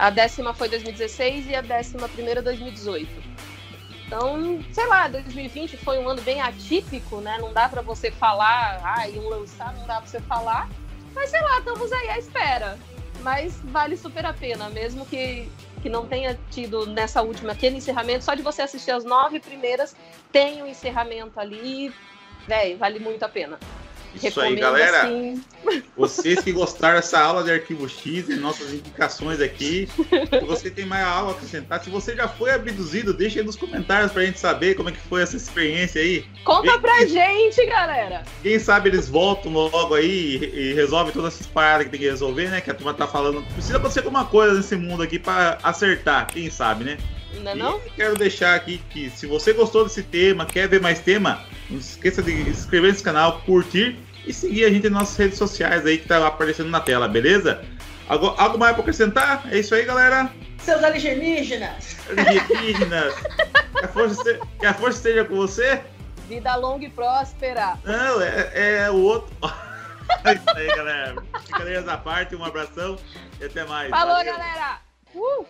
A 0.00 0.08
décima 0.08 0.54
foi 0.54 0.66
2016 0.70 1.50
e 1.50 1.54
a 1.54 1.60
décima 1.60 2.08
primeira 2.08 2.40
2018. 2.40 3.06
Então, 4.06 4.64
sei 4.72 4.86
lá, 4.86 5.06
2020 5.08 5.76
foi 5.76 5.98
um 5.98 6.08
ano 6.08 6.22
bem 6.22 6.40
atípico, 6.40 7.20
né? 7.20 7.36
Não 7.38 7.52
dá 7.52 7.68
pra 7.68 7.82
você 7.82 8.10
falar, 8.10 8.80
ah, 8.82 9.06
iam 9.06 9.28
lançar, 9.28 9.74
não 9.74 9.86
dá 9.86 10.00
pra 10.00 10.06
você 10.06 10.18
falar. 10.22 10.70
Mas 11.14 11.28
sei 11.28 11.42
lá, 11.42 11.58
estamos 11.58 11.92
aí 11.92 12.08
à 12.08 12.18
espera. 12.18 12.78
Mas 13.20 13.60
vale 13.64 13.94
super 13.94 14.24
a 14.24 14.32
pena, 14.32 14.70
mesmo 14.70 15.04
que, 15.04 15.52
que 15.82 15.90
não 15.90 16.06
tenha 16.06 16.40
tido 16.50 16.86
nessa 16.86 17.20
última 17.20 17.52
aquele 17.52 17.76
encerramento, 17.76 18.24
só 18.24 18.34
de 18.34 18.40
você 18.40 18.62
assistir 18.62 18.92
as 18.92 19.04
nove 19.04 19.38
primeiras, 19.38 19.94
tem 20.32 20.62
um 20.62 20.66
encerramento 20.66 21.38
ali, 21.38 21.92
véi, 22.48 22.74
vale 22.74 22.98
muito 23.00 23.22
a 23.22 23.28
pena. 23.28 23.58
Isso 24.14 24.40
aí, 24.40 24.54
Recomendo, 24.54 24.60
galera. 24.60 25.02
assim, 25.04 25.42
Vocês 25.96 26.40
que 26.40 26.52
gostaram 26.52 26.96
dessa 26.96 27.20
aula 27.20 27.44
de 27.44 27.50
arquivo 27.50 27.88
X 27.88 28.28
e 28.28 28.34
nossas 28.36 28.72
indicações 28.72 29.40
aqui, 29.40 29.88
se 30.30 30.40
você 30.44 30.70
tem 30.70 30.84
mais 30.84 31.06
aula 31.06 31.28
a 31.30 31.32
acrescentar, 31.32 31.82
se 31.82 31.90
você 31.90 32.16
já 32.16 32.26
foi 32.26 32.50
abduzido, 32.50 33.12
deixa 33.14 33.38
aí 33.40 33.44
nos 33.46 33.56
comentários 33.56 34.10
pra 34.10 34.24
gente 34.24 34.40
saber 34.40 34.74
como 34.74 34.88
é 34.88 34.92
que 34.92 34.98
foi 34.98 35.22
essa 35.22 35.36
experiência 35.36 36.00
aí. 36.00 36.24
Conta 36.44 36.72
Vem- 36.72 36.80
pra 36.80 37.06
gente, 37.06 37.64
galera! 37.66 38.22
Quem 38.42 38.58
sabe 38.58 38.88
eles 38.88 39.08
voltam 39.08 39.52
logo 39.52 39.94
aí 39.94 40.36
e, 40.42 40.70
e 40.70 40.74
resolvem 40.74 41.12
todas 41.12 41.34
essas 41.34 41.46
paradas 41.46 41.84
que 41.84 41.90
tem 41.90 42.00
que 42.00 42.08
resolver, 42.08 42.48
né? 42.48 42.60
Que 42.60 42.70
a 42.70 42.74
turma 42.74 42.94
tá 42.94 43.06
falando. 43.06 43.42
Precisa 43.54 43.76
acontecer 43.76 44.00
alguma 44.00 44.24
coisa 44.24 44.54
nesse 44.54 44.76
mundo 44.76 45.02
aqui 45.02 45.18
pra 45.18 45.58
acertar, 45.62 46.26
quem 46.32 46.50
sabe, 46.50 46.84
né? 46.84 46.98
Não 47.42 47.52
é 47.52 47.54
não? 47.54 47.80
E 47.86 47.90
quero 47.90 48.16
deixar 48.16 48.54
aqui 48.56 48.80
que 48.90 49.08
se 49.10 49.24
você 49.26 49.52
gostou 49.52 49.84
desse 49.84 50.02
tema, 50.02 50.44
quer 50.44 50.68
ver 50.68 50.80
mais 50.80 50.98
tema, 50.98 51.44
não 51.70 51.78
esqueça 51.78 52.22
de 52.22 52.32
se 52.44 52.50
inscrever 52.50 52.90
nesse 52.90 53.02
canal, 53.02 53.40
curtir 53.42 53.98
e 54.26 54.32
seguir 54.32 54.64
a 54.64 54.70
gente 54.70 54.88
nas 54.90 55.00
nossas 55.00 55.16
redes 55.16 55.38
sociais 55.38 55.86
aí 55.86 55.98
que 55.98 56.08
tá 56.08 56.26
aparecendo 56.26 56.68
na 56.68 56.80
tela, 56.80 57.08
beleza? 57.08 57.64
Algo, 58.08 58.34
algo 58.36 58.58
mais 58.58 58.72
pra 58.72 58.82
acrescentar? 58.82 59.42
É 59.50 59.58
isso 59.58 59.74
aí, 59.74 59.84
galera. 59.84 60.30
Seus 60.58 60.82
alienígenas! 60.82 61.96
Alienígenas. 62.08 63.14
que, 63.14 63.84
a 63.84 63.88
força, 63.88 64.40
que 64.58 64.66
a 64.66 64.74
força 64.74 64.98
esteja 64.98 65.24
com 65.24 65.36
você? 65.36 65.80
Vida 66.28 66.54
longa 66.56 66.84
e 66.84 66.90
próspera. 66.90 67.78
Não, 67.84 68.20
é, 68.20 68.50
é 68.82 68.90
o 68.90 68.96
outro. 68.96 69.34
é 70.24 70.34
isso 70.34 70.50
aí, 70.50 70.66
galera. 70.68 71.14
Brincadeiras 71.32 71.88
à 71.88 71.96
parte, 71.96 72.36
um 72.36 72.44
abração 72.44 72.98
e 73.40 73.44
até 73.44 73.64
mais. 73.64 73.90
Falou, 73.90 74.16
Valeu. 74.16 74.32
galera! 74.32 74.80
Uh! 75.14 75.46